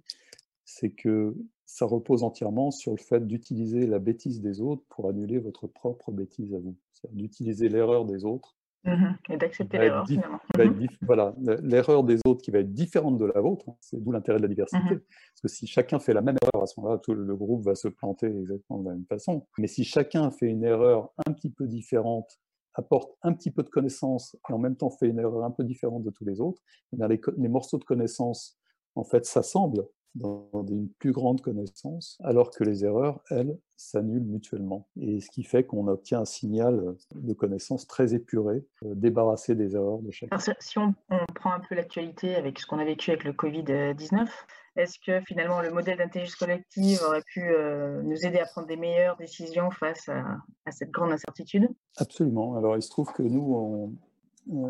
c'est 0.65 0.91
que 0.91 1.35
ça 1.65 1.85
repose 1.85 2.23
entièrement 2.23 2.71
sur 2.71 2.91
le 2.91 2.97
fait 2.97 3.25
d'utiliser 3.25 3.85
la 3.87 3.99
bêtise 3.99 4.41
des 4.41 4.61
autres 4.61 4.83
pour 4.89 5.07
annuler 5.09 5.39
votre 5.39 5.67
propre 5.67 6.11
bêtise 6.11 6.53
à 6.53 6.59
vous. 6.59 6.75
C'est-à-dire 6.93 7.17
d'utiliser 7.17 7.69
l'erreur 7.69 8.05
des 8.05 8.25
autres 8.25 8.55
Mhm. 8.85 9.17
Et 9.29 9.37
d'accepter 9.37 9.77
l'erreur, 9.77 10.07
finalement. 10.07 10.39
Mhm. 10.57 10.87
Voilà, 11.01 11.35
l'erreur 11.61 12.03
des 12.03 12.19
autres 12.25 12.41
qui 12.41 12.51
va 12.51 12.59
être 12.59 12.73
différente 12.73 13.17
de 13.17 13.25
la 13.25 13.41
vôtre, 13.41 13.65
hein, 13.69 13.75
c'est 13.81 14.01
d'où 14.01 14.11
l'intérêt 14.11 14.37
de 14.37 14.43
la 14.43 14.47
diversité. 14.47 14.81
Mhm. 14.81 15.01
Parce 15.01 15.41
que 15.41 15.47
si 15.49 15.67
chacun 15.67 15.99
fait 15.99 16.13
la 16.13 16.21
même 16.21 16.37
erreur, 16.41 16.63
à 16.63 16.65
ce 16.65 16.79
moment-là, 16.79 16.97
tout 16.99 17.13
le 17.13 17.35
groupe 17.35 17.65
va 17.65 17.75
se 17.75 17.89
planter 17.89 18.27
exactement 18.27 18.79
de 18.79 18.89
la 18.89 18.95
même 18.95 19.05
façon. 19.05 19.45
Mais 19.57 19.67
si 19.67 19.83
chacun 19.83 20.31
fait 20.31 20.47
une 20.47 20.63
erreur 20.63 21.11
un 21.27 21.33
petit 21.33 21.49
peu 21.49 21.67
différente, 21.67 22.39
apporte 22.73 23.11
un 23.23 23.33
petit 23.33 23.51
peu 23.51 23.63
de 23.63 23.69
connaissances 23.69 24.37
et 24.49 24.53
en 24.53 24.59
même 24.59 24.77
temps 24.77 24.89
fait 24.89 25.07
une 25.07 25.19
erreur 25.19 25.43
un 25.43 25.51
peu 25.51 25.65
différente 25.65 26.03
de 26.03 26.11
tous 26.11 26.23
les 26.23 26.39
autres, 26.39 26.61
eh 26.93 27.07
les, 27.07 27.19
les 27.37 27.49
morceaux 27.49 27.77
de 27.77 27.83
connaissances, 27.83 28.57
en 28.95 29.03
fait, 29.03 29.25
s'assemblent 29.25 29.85
dans 30.15 30.65
une 30.67 30.89
plus 30.89 31.11
grande 31.11 31.41
connaissance, 31.41 32.17
alors 32.23 32.51
que 32.51 32.63
les 32.63 32.83
erreurs, 32.83 33.21
elles, 33.29 33.57
s'annulent 33.75 34.25
mutuellement. 34.25 34.87
Et 34.99 35.21
ce 35.21 35.29
qui 35.29 35.43
fait 35.43 35.63
qu'on 35.63 35.87
obtient 35.87 36.21
un 36.21 36.25
signal 36.25 36.95
de 37.15 37.33
connaissance 37.33 37.87
très 37.87 38.13
épuré, 38.13 38.65
euh, 38.83 38.93
débarrassé 38.93 39.55
des 39.55 39.75
erreurs 39.75 39.99
de 39.99 40.11
chacun. 40.11 40.37
si 40.59 40.77
on, 40.79 40.93
prend 41.33 41.53
un 41.53 41.61
peu 41.61 41.75
l'actualité 41.75 42.35
avec 42.35 42.59
ce 42.59 42.65
qu'on 42.65 42.79
a 42.79 42.83
vécu 42.85 43.11
avec 43.11 43.23
le 43.23 43.31
Covid-19, 43.31 44.27
est-ce 44.75 44.99
que 44.99 45.21
finalement 45.21 45.61
le 45.61 45.71
modèle 45.71 45.97
d'intelligence 45.97 46.35
collective 46.35 46.99
aurait 47.07 47.23
pu 47.33 47.41
euh, 47.41 48.01
nous 48.03 48.25
aider 48.25 48.39
à 48.39 48.45
prendre 48.45 48.67
des 48.67 48.77
meilleures 48.77 49.15
décisions 49.15 49.71
face 49.71 50.09
à, 50.09 50.23
à 50.65 50.71
cette 50.71 50.91
grande 50.91 51.13
incertitude? 51.13 51.69
Absolument. 51.97 52.57
Alors 52.57 52.75
il 52.75 52.81
se 52.81 52.89
trouve 52.89 53.11
que 53.13 53.23
nous, 53.23 53.53
on, 53.55 53.93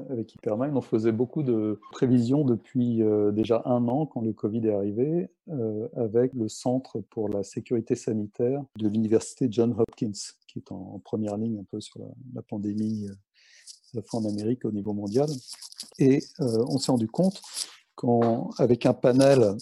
avec 0.09 0.33
Hypermind, 0.35 0.75
on 0.75 0.81
faisait 0.81 1.11
beaucoup 1.11 1.43
de 1.43 1.79
prévisions 1.91 2.43
depuis 2.43 3.01
euh, 3.01 3.31
déjà 3.31 3.61
un 3.65 3.87
an 3.87 4.05
quand 4.05 4.21
le 4.21 4.33
Covid 4.33 4.67
est 4.67 4.73
arrivé, 4.73 5.29
euh, 5.49 5.87
avec 5.95 6.33
le 6.33 6.49
Centre 6.49 6.99
pour 7.09 7.29
la 7.29 7.43
sécurité 7.43 7.95
sanitaire 7.95 8.63
de 8.77 8.87
l'Université 8.89 9.47
John 9.49 9.73
Hopkins, 9.77 10.11
qui 10.47 10.59
est 10.59 10.71
en, 10.71 10.99
première 11.03 11.37
ligne 11.37 11.59
un 11.59 11.65
peu 11.71 11.79
sur 11.79 11.99
la, 12.33 12.41
pandémie, 12.41 13.07
euh, 13.07 13.13
à 13.93 13.97
la 13.97 14.01
fois 14.03 14.19
en 14.19 14.25
Amérique 14.25 14.65
au 14.65 14.71
niveau 14.71 14.93
mondial. 14.93 15.29
Et 15.97 16.19
on 16.39 16.77
s'est 16.77 16.91
rendu 16.91 17.07
compte 17.07 17.41
qu'avec 17.97 18.85
un 18.85 18.93
panel 18.93 19.57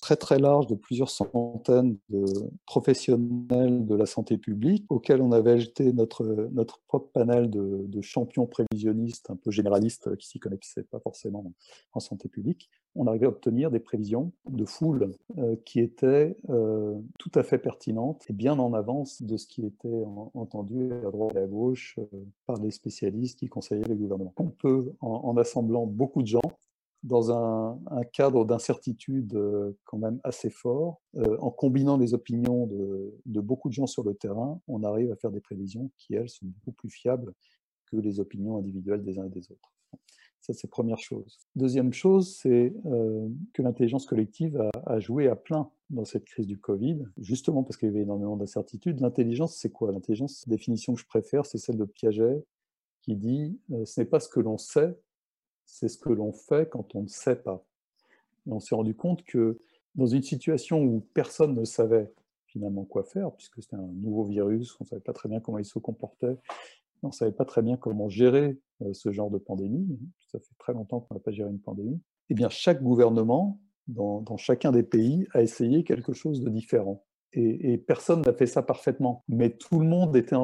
très 0.00 0.16
très 0.16 0.38
large 0.38 0.66
de 0.66 0.74
plusieurs 0.74 1.10
centaines 1.10 1.98
de 2.08 2.24
professionnels 2.66 3.86
de 3.86 3.94
la 3.94 4.06
santé 4.06 4.38
publique 4.38 4.84
auxquels 4.88 5.20
on 5.20 5.32
avait 5.32 5.52
ajouté 5.52 5.92
notre, 5.92 6.24
notre 6.52 6.80
propre 6.86 7.10
panel 7.12 7.50
de, 7.50 8.00
champions 8.00 8.46
prévisionnistes 8.46 9.28
un 9.28 9.36
peu 9.36 9.50
généralistes 9.50 10.16
qui 10.16 10.28
s'y 10.28 10.38
connaissaient 10.38 10.84
pas 10.84 11.00
forcément 11.00 11.52
en 11.92 12.00
santé 12.00 12.28
publique. 12.28 12.70
On 12.94 13.06
arrivait 13.06 13.26
à 13.26 13.28
obtenir 13.28 13.70
des 13.70 13.80
prévisions 13.80 14.32
de 14.48 14.64
foule 14.64 15.12
euh, 15.36 15.56
qui 15.64 15.80
étaient 15.80 16.36
euh, 16.48 16.94
tout 17.18 17.32
à 17.34 17.42
fait 17.42 17.58
pertinentes 17.58 18.24
et 18.28 18.32
bien 18.32 18.58
en 18.58 18.72
avance 18.72 19.20
de 19.22 19.36
ce 19.36 19.46
qui 19.46 19.66
était 19.66 20.04
entendu 20.34 20.92
à 20.92 21.10
droite 21.10 21.34
et 21.34 21.40
à 21.40 21.46
gauche 21.46 21.98
euh, 21.98 22.24
par 22.46 22.56
les 22.56 22.70
spécialistes 22.70 23.40
qui 23.40 23.48
conseillaient 23.48 23.88
les 23.88 23.96
gouvernements. 23.96 24.32
On 24.36 24.50
peut, 24.50 24.92
en 25.00 25.36
assemblant 25.36 25.86
beaucoup 25.86 26.22
de 26.22 26.28
gens, 26.28 26.40
dans 27.02 27.30
un, 27.32 27.78
cadre 28.12 28.44
d'incertitude 28.44 29.34
euh, 29.34 29.72
quand 29.84 29.98
même 29.98 30.20
assez 30.24 30.50
fort, 30.50 31.00
euh, 31.16 31.36
en 31.40 31.50
combinant 31.50 31.96
les 31.96 32.14
opinions 32.14 32.66
de, 32.66 33.40
beaucoup 33.40 33.68
de 33.68 33.74
gens 33.74 33.86
sur 33.86 34.02
le 34.02 34.14
terrain, 34.14 34.60
on 34.66 34.82
arrive 34.82 35.12
à 35.12 35.16
faire 35.16 35.30
des 35.30 35.40
prévisions 35.40 35.90
qui, 35.96 36.14
elles, 36.14 36.28
sont 36.28 36.46
beaucoup 36.46 36.72
plus 36.72 36.90
fiables 36.90 37.32
que 37.86 37.96
les 37.96 38.20
opinions 38.20 38.58
individuelles 38.58 39.02
des 39.02 39.18
uns 39.18 39.24
et 39.24 39.30
des 39.30 39.50
autres. 39.50 39.72
Ça, 40.40 40.52
c'est 40.52 40.68
première 40.68 40.98
chose. 40.98 41.38
Deuxième 41.56 41.92
chose, 41.92 42.36
c'est 42.36 42.72
euh, 42.86 43.28
que 43.52 43.62
l'intelligence 43.62 44.06
collective 44.06 44.60
a, 44.86 44.98
joué 44.98 45.28
à 45.28 45.36
plein 45.36 45.70
dans 45.90 46.04
cette 46.04 46.24
crise 46.24 46.46
du 46.46 46.58
Covid, 46.58 47.04
justement 47.18 47.62
parce 47.62 47.76
qu'il 47.76 47.88
y 47.88 47.90
avait 47.90 48.02
énormément 48.02 48.36
d'incertitudes. 48.36 49.00
L'intelligence, 49.00 49.56
c'est 49.56 49.70
quoi? 49.70 49.92
L'intelligence, 49.92 50.48
définition 50.48 50.94
que 50.94 51.00
je 51.00 51.06
préfère, 51.06 51.46
c'est 51.46 51.58
celle 51.58 51.76
de 51.76 51.84
Piaget, 51.84 52.44
qui 53.02 53.16
dit 53.16 53.58
ce 53.84 54.00
n'est 54.00 54.06
pas 54.06 54.20
ce 54.20 54.28
que 54.28 54.40
l'on 54.40 54.58
sait, 54.58 54.96
c'est 55.68 55.88
ce 55.88 55.98
que 55.98 56.08
l'on 56.08 56.32
fait 56.32 56.68
quand 56.68 56.94
on 56.94 57.02
ne 57.02 57.08
sait 57.08 57.36
pas. 57.36 57.62
Et 58.46 58.52
on 58.52 58.58
s'est 58.58 58.74
rendu 58.74 58.94
compte 58.94 59.22
que 59.22 59.60
dans 59.94 60.06
une 60.06 60.22
situation 60.22 60.82
où 60.82 61.06
personne 61.12 61.54
ne 61.54 61.64
savait 61.64 62.12
finalement 62.46 62.84
quoi 62.84 63.04
faire, 63.04 63.30
puisque 63.32 63.62
c'était 63.62 63.76
un 63.76 63.90
nouveau 64.00 64.24
virus, 64.24 64.74
on 64.80 64.84
ne 64.84 64.88
savait 64.88 65.02
pas 65.02 65.12
très 65.12 65.28
bien 65.28 65.40
comment 65.40 65.58
il 65.58 65.66
se 65.66 65.78
comportait, 65.78 66.36
on 67.02 67.08
ne 67.08 67.12
savait 67.12 67.32
pas 67.32 67.44
très 67.44 67.62
bien 67.62 67.76
comment 67.76 68.08
gérer 68.08 68.58
euh, 68.82 68.94
ce 68.94 69.12
genre 69.12 69.30
de 69.30 69.38
pandémie, 69.38 69.86
ça 70.32 70.40
fait 70.40 70.54
très 70.58 70.72
longtemps 70.72 71.00
qu'on 71.00 71.14
n'a 71.14 71.20
pas 71.20 71.30
géré 71.30 71.50
une 71.50 71.60
pandémie, 71.60 72.00
eh 72.30 72.34
bien 72.34 72.48
chaque 72.48 72.82
gouvernement, 72.82 73.60
dans, 73.86 74.36
chacun 74.36 74.72
des 74.72 74.82
pays, 74.82 75.26
a 75.32 75.42
essayé 75.42 75.84
quelque 75.84 76.12
chose 76.12 76.40
de 76.40 76.50
différent. 76.50 77.04
Et, 77.34 77.76
personne 77.78 78.22
n'a 78.22 78.32
fait 78.32 78.46
ça 78.46 78.62
parfaitement. 78.62 79.22
Mais 79.28 79.50
tout 79.50 79.80
le 79.80 79.86
monde 79.86 80.16
était, 80.16 80.36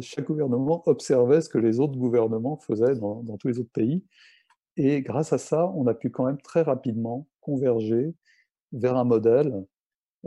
chaque 0.00 0.26
gouvernement 0.26 0.82
observait 0.86 1.40
ce 1.40 1.48
que 1.48 1.58
les 1.58 1.80
autres 1.80 1.96
gouvernements 1.98 2.56
faisaient 2.56 2.94
dans 2.94 3.36
tous 3.38 3.48
les 3.48 3.58
autres 3.58 3.72
pays 3.72 4.02
et 4.76 5.02
grâce 5.02 5.32
à 5.32 5.38
ça, 5.38 5.70
on 5.74 5.86
a 5.86 5.94
pu 5.94 6.10
quand 6.10 6.26
même 6.26 6.40
très 6.40 6.62
rapidement 6.62 7.26
converger 7.40 8.14
vers 8.72 8.96
un 8.96 9.04
modèle 9.04 9.64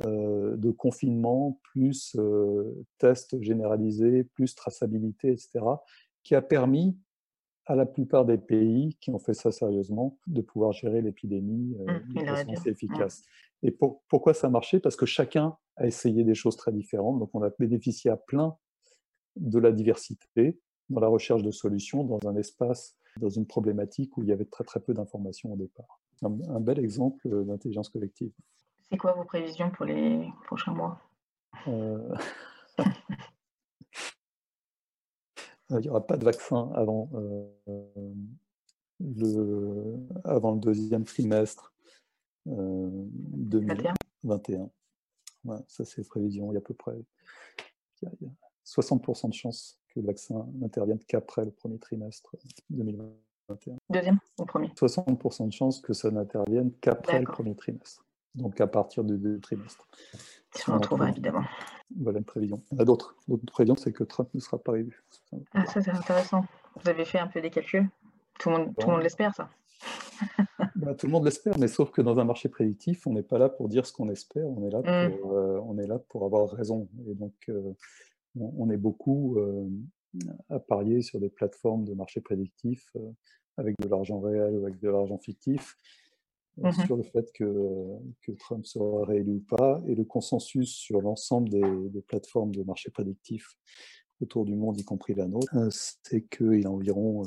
euh, 0.06 0.56
de 0.56 0.72
confinement 0.72 1.60
plus 1.64 2.16
euh, 2.18 2.86
tests 3.00 3.42
généralisés, 3.42 4.24
plus 4.24 4.56
traçabilité, 4.56 5.30
etc., 5.30 5.60
qui 6.24 6.36
a 6.36 6.42
permis 6.42 6.98
à 7.66 7.76
la 7.76 7.86
plupart 7.86 8.26
des 8.26 8.38
pays 8.38 8.98
qui 9.00 9.12
ont 9.12 9.20
fait 9.20 9.34
ça 9.34 9.52
sérieusement 9.52 10.18
de 10.26 10.42
pouvoir 10.42 10.72
gérer 10.72 11.02
l'épidémie 11.02 11.76
euh, 11.80 12.00
mmh, 12.00 12.14
de 12.14 12.26
façon 12.26 12.52
assez 12.54 12.70
efficace. 12.70 13.24
Et 13.62 13.72
pourquoi 13.72 14.34
ça 14.34 14.48
a 14.48 14.50
marché? 14.50 14.80
Parce 14.80 14.96
que 14.96 15.06
chacun 15.06 15.58
a 15.76 15.86
essayé 15.86 16.24
des 16.24 16.34
choses 16.34 16.56
très 16.56 16.72
différentes, 16.72 17.20
donc 17.20 17.30
on 17.34 17.44
a 17.44 17.52
bénéficié 17.60 18.10
à 18.10 18.18
plein 18.18 18.56
de 19.36 19.60
la 19.60 19.72
diversité 19.72 20.60
dans 20.90 21.02
la 21.02 21.08
recherche 21.08 21.44
de 21.44 21.52
solutions 21.52 22.04
dans 22.04 22.20
un 22.28 22.36
espace 22.36 22.98
dans 23.18 23.30
une 23.30 23.46
problématique 23.46 24.18
où 24.18 24.24
il 24.24 24.30
y 24.30 24.32
avait 24.32 24.46
très 24.46 24.64
très 24.64 24.80
peu 24.80 24.94
d'informations 24.94 25.54
au 25.54 25.56
départ. 25.56 26.00
Un, 26.22 26.60
bel 26.60 26.80
exemple 26.80 27.28
euh, 27.28 27.44
d'intelligence 27.44 27.90
collective. 27.90 28.32
C'est 28.90 28.98
quoi 28.98 29.14
vos 29.14 29.24
prévisions 29.24 29.72
pour 29.72 29.86
les 29.86 30.28
prochains 30.46 30.74
mois? 30.74 31.00
Euh, 35.72 35.72
Il 35.72 35.82
n'y 35.82 35.90
aura 35.90 36.08
pas 36.08 36.18
de 36.18 36.26
vaccin 36.26 36.72
avant, 36.74 37.12
euh, 37.14 37.46
le, 39.00 40.00
avant 40.24 40.54
le 40.54 40.60
deuxième 40.60 41.04
trimestre 41.04 41.76
2021. 42.48 44.72
ça, 45.68 45.86
c'est 45.86 45.98
les 45.98 46.08
prévisions. 46.08 46.52
Il 46.52 46.56
y 46.56 46.58
a 46.58 46.60
à 46.60 46.64
peu 46.64 46.74
près 46.74 47.00
60% 48.66 49.30
de 49.30 49.34
chances 49.34 49.79
le 50.02 50.08
vaccin 50.08 50.46
n'intervienne 50.56 51.00
qu'après 51.08 51.46
le 51.46 51.52
premier 51.52 51.80
trimestre 51.80 52.36
2021. 52.70 53.76
Deuxième 53.90 54.20
ou 54.40 54.46
premier? 54.46 54.68
60% 54.70 55.48
de 55.48 55.54
chances 55.54 55.82
que 55.82 55.94
ça 55.94 56.12
n'intervienne 56.12 56.72
qu'après 56.82 57.20
le 57.20 57.26
premier 57.26 57.56
trimestre. 57.56 58.06
Donc 58.36 58.62
à 58.62 58.68
partir 58.68 59.04
du 59.04 59.18
deuxième 59.18 59.42
trimestre. 59.42 59.88
Si 60.56 60.70
on 60.70 60.74
en 60.74 60.80
trouvera 60.80 61.10
évidemment. 61.10 61.44
Voilà 62.00 62.20
une 62.20 62.26
prévision. 62.26 62.62
Il 62.72 62.76
y 62.76 62.78
en 62.80 62.82
a 62.82 62.86
d'autres. 62.86 63.16
L'autre 63.28 63.46
prévision, 63.48 63.76
c'est 63.76 63.92
que 63.92 64.04
Trump 64.04 64.30
ne 64.34 64.40
sera 64.40 64.58
pas 64.58 64.78
élu. 64.78 65.04
Ah, 65.54 65.66
ça 65.66 65.82
c'est 65.82 65.92
intéressant. 65.92 66.46
Vous 66.76 66.90
avez 66.90 67.06
fait 67.06 67.20
un 67.20 67.28
peu 67.28 67.42
des 67.42 67.50
calculs? 67.50 67.90
Tout 68.40 68.50
le 68.50 68.58
monde, 68.58 68.76
tout 68.78 68.88
le 68.88 68.94
monde 68.94 69.04
l'espère, 69.04 69.36
ça 69.36 69.50
bah, 70.76 70.94
tout 70.94 71.06
le 71.06 71.14
monde 71.14 71.24
l'espère, 71.24 71.58
mais 71.58 71.70
sauf 71.70 71.92
que 71.92 72.02
dans 72.02 72.20
un 72.20 72.26
marché 72.26 72.50
prédictif, 72.50 73.08
on 73.08 73.14
n'est 73.14 73.24
pas 73.24 73.38
là 73.38 73.48
pour 73.48 73.70
dire 73.70 73.86
ce 73.86 73.94
qu'on 73.94 74.10
espère, 74.10 74.46
on 74.46 74.68
est 74.68 74.70
là 74.70 74.80
mmh. 74.80 75.18
pour, 75.18 75.34
euh, 75.34 75.60
on 75.64 75.78
est 75.78 75.88
là 75.88 76.00
pour 76.10 76.26
avoir 76.26 76.50
raison. 76.50 76.90
Et 77.08 77.16
donc, 77.16 77.34
euh, 77.48 77.74
on 78.36 78.70
est 78.70 78.78
beaucoup 78.78 79.38
à 80.50 80.60
parier 80.60 81.02
sur 81.02 81.20
des 81.20 81.30
plateformes 81.30 81.86
de 81.86 81.94
marché 81.94 82.22
prédictif 82.22 82.96
avec 83.58 83.76
de 83.80 83.88
l'argent 83.88 84.20
réel 84.20 84.56
ou 84.56 84.66
avec 84.66 84.80
de 84.80 84.90
l'argent 84.90 85.18
fictif 85.18 85.76
mmh 86.58 86.72
sur 86.86 86.98
le 86.98 87.04
fait 87.04 87.32
que, 87.34 88.36
Trump 88.40 88.66
sera 88.66 89.06
réélu 89.06 89.36
ou 89.36 89.46
pas. 89.56 89.82
Et 89.88 89.96
le 89.96 90.04
consensus 90.04 90.70
sur 90.70 91.02
l'ensemble 91.02 91.50
des, 91.50 92.02
plateformes 92.02 92.54
de 92.54 92.64
marché 92.64 92.90
prédictif 92.90 93.56
autour 94.22 94.44
du 94.44 94.56
monde, 94.56 94.78
y 94.78 94.84
compris 94.84 95.14
la 95.14 95.28
nôtre, 95.28 95.56
c'est 95.72 96.28
qu'il 96.28 96.68
a 96.68 96.72
environ 96.72 97.24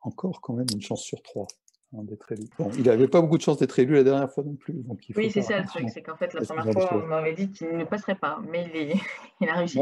encore 0.00 0.40
quand 0.40 0.54
même 0.54 0.66
une 0.72 0.80
chance 0.80 1.02
sur 1.02 1.22
trois 1.22 1.46
hein, 1.94 2.02
d'être 2.02 2.32
élu. 2.32 2.44
il 2.78 2.84
n'avait 2.84 3.08
pas 3.08 3.20
beaucoup 3.20 3.38
de 3.38 3.42
chance 3.42 3.58
d'être 3.58 3.78
élu 3.78 3.94
la 3.94 4.04
dernière 4.04 4.30
fois 4.30 4.44
non 4.44 4.54
plus. 4.54 4.74
Donc 4.74 5.00
oui, 5.16 5.30
c'est 5.30 5.42
ça 5.42 5.60
le 5.60 5.66
truc, 5.66 5.88
c'est 5.88 6.02
qu'en 6.02 6.16
fait, 6.16 6.32
la 6.34 6.42
première 6.42 6.72
fois, 6.72 7.02
on 7.04 7.06
m'avait 7.06 7.34
dit 7.34 7.50
qu'il 7.50 7.76
ne 7.76 7.84
passerait 7.84 8.14
pas, 8.14 8.40
mais 8.50 8.70
il, 8.74 9.00
il 9.40 9.48
a 9.48 9.54
réussi. 9.54 9.78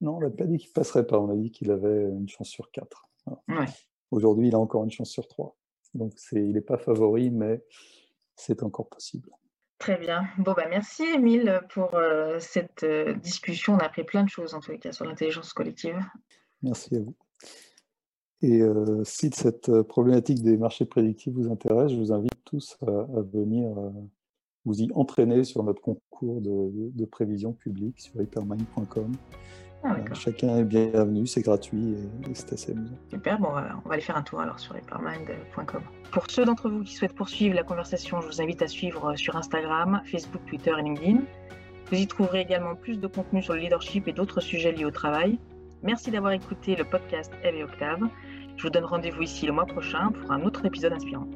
Non, 0.00 0.16
on 0.16 0.20
n'a 0.20 0.30
pas 0.30 0.44
dit 0.44 0.58
qu'il 0.58 0.70
passerait 0.70 1.06
pas. 1.06 1.18
On 1.18 1.30
a 1.30 1.34
dit 1.34 1.50
qu'il 1.50 1.70
avait 1.70 2.04
une 2.04 2.28
chance 2.28 2.48
sur 2.48 2.70
quatre. 2.70 3.08
Aujourd'hui, 4.10 4.48
il 4.48 4.54
a 4.54 4.58
encore 4.58 4.84
une 4.84 4.90
chance 4.90 5.10
sur 5.10 5.26
trois. 5.26 5.56
Donc, 5.94 6.12
il 6.32 6.52
n'est 6.52 6.60
pas 6.60 6.76
favori, 6.76 7.30
mais 7.30 7.64
c'est 8.34 8.62
encore 8.62 8.88
possible. 8.88 9.30
Très 9.78 9.96
bien. 9.96 10.24
Bon, 10.38 10.52
bah, 10.52 10.66
merci, 10.68 11.04
Émile, 11.04 11.60
pour 11.70 11.94
euh, 11.94 12.38
cette 12.38 12.84
euh, 12.84 13.14
discussion. 13.14 13.74
On 13.74 13.78
a 13.78 13.84
appris 13.84 14.04
plein 14.04 14.24
de 14.24 14.28
choses, 14.28 14.54
en 14.54 14.60
tout 14.60 14.76
cas, 14.78 14.92
sur 14.92 15.04
l'intelligence 15.04 15.52
collective. 15.52 15.98
Merci 16.62 16.96
à 16.96 17.00
vous. 17.00 17.14
Et 18.44 18.60
euh, 18.60 19.02
si 19.04 19.30
cette 19.32 19.82
problématique 19.82 20.42
des 20.42 20.58
marchés 20.58 20.84
prédictifs 20.84 21.32
vous 21.32 21.50
intéresse, 21.50 21.90
je 21.90 21.96
vous 21.96 22.12
invite 22.12 22.44
tous 22.44 22.76
à, 22.86 22.90
venir 23.32 23.70
vous 24.66 24.82
y 24.82 24.90
entraîner 24.94 25.44
sur 25.44 25.62
notre 25.62 25.80
concours 25.80 26.42
de, 26.42 26.70
de 26.94 27.04
prévision 27.06 27.52
publique 27.52 28.00
sur 28.00 28.20
hypermind.com 28.20 29.12
Ah, 29.82 29.96
chacun 30.12 30.58
est 30.58 30.64
bienvenu, 30.64 31.26
c'est 31.26 31.40
gratuit 31.40 31.94
et, 31.94 32.34
c'est 32.34 32.52
assez 32.52 32.72
amusant. 32.72 32.96
Super, 33.08 33.38
bon, 33.38 33.48
on 33.48 33.88
va, 33.88 33.94
aller 33.94 34.02
faire 34.02 34.18
un 34.18 34.22
tour 34.22 34.40
alors 34.40 34.58
sur 34.58 34.76
hypermind.com. 34.76 35.82
Pour 36.12 36.30
ceux 36.30 36.44
d'entre 36.44 36.68
vous 36.68 36.82
qui 36.82 36.94
souhaitent 36.94 37.14
poursuivre 37.14 37.54
la 37.54 37.62
conversation, 37.62 38.20
je 38.20 38.26
vous 38.26 38.42
invite 38.42 38.60
à 38.60 38.68
suivre 38.68 39.16
sur 39.16 39.36
Instagram, 39.36 40.02
Facebook, 40.04 40.42
Twitter 40.46 40.72
et 40.78 40.82
LinkedIn. 40.82 41.20
Vous 41.90 41.96
y 41.96 42.06
trouverez 42.06 42.40
également 42.40 42.74
plus 42.74 43.00
de 43.00 43.06
contenu 43.06 43.42
sur 43.42 43.54
le 43.54 43.60
leadership 43.60 44.06
et 44.06 44.12
d'autres 44.12 44.40
sujets 44.40 44.72
liés 44.72 44.84
au 44.84 44.90
travail. 44.90 45.38
Merci 45.82 46.10
d'avoir 46.10 46.32
écouté 46.32 46.76
le 46.76 46.84
podcast 46.84 47.30
Eve 47.42 47.56
et 47.56 47.64
Octave. 47.64 48.00
Je 48.56 48.62
vous 48.62 48.70
donne 48.70 48.84
rendez-vous 48.84 49.22
ici 49.22 49.46
le 49.46 49.52
mois 49.52 49.66
prochain 49.66 50.10
pour 50.12 50.30
un 50.30 50.42
autre 50.42 50.64
épisode 50.64 50.92
inspirant. 50.92 51.28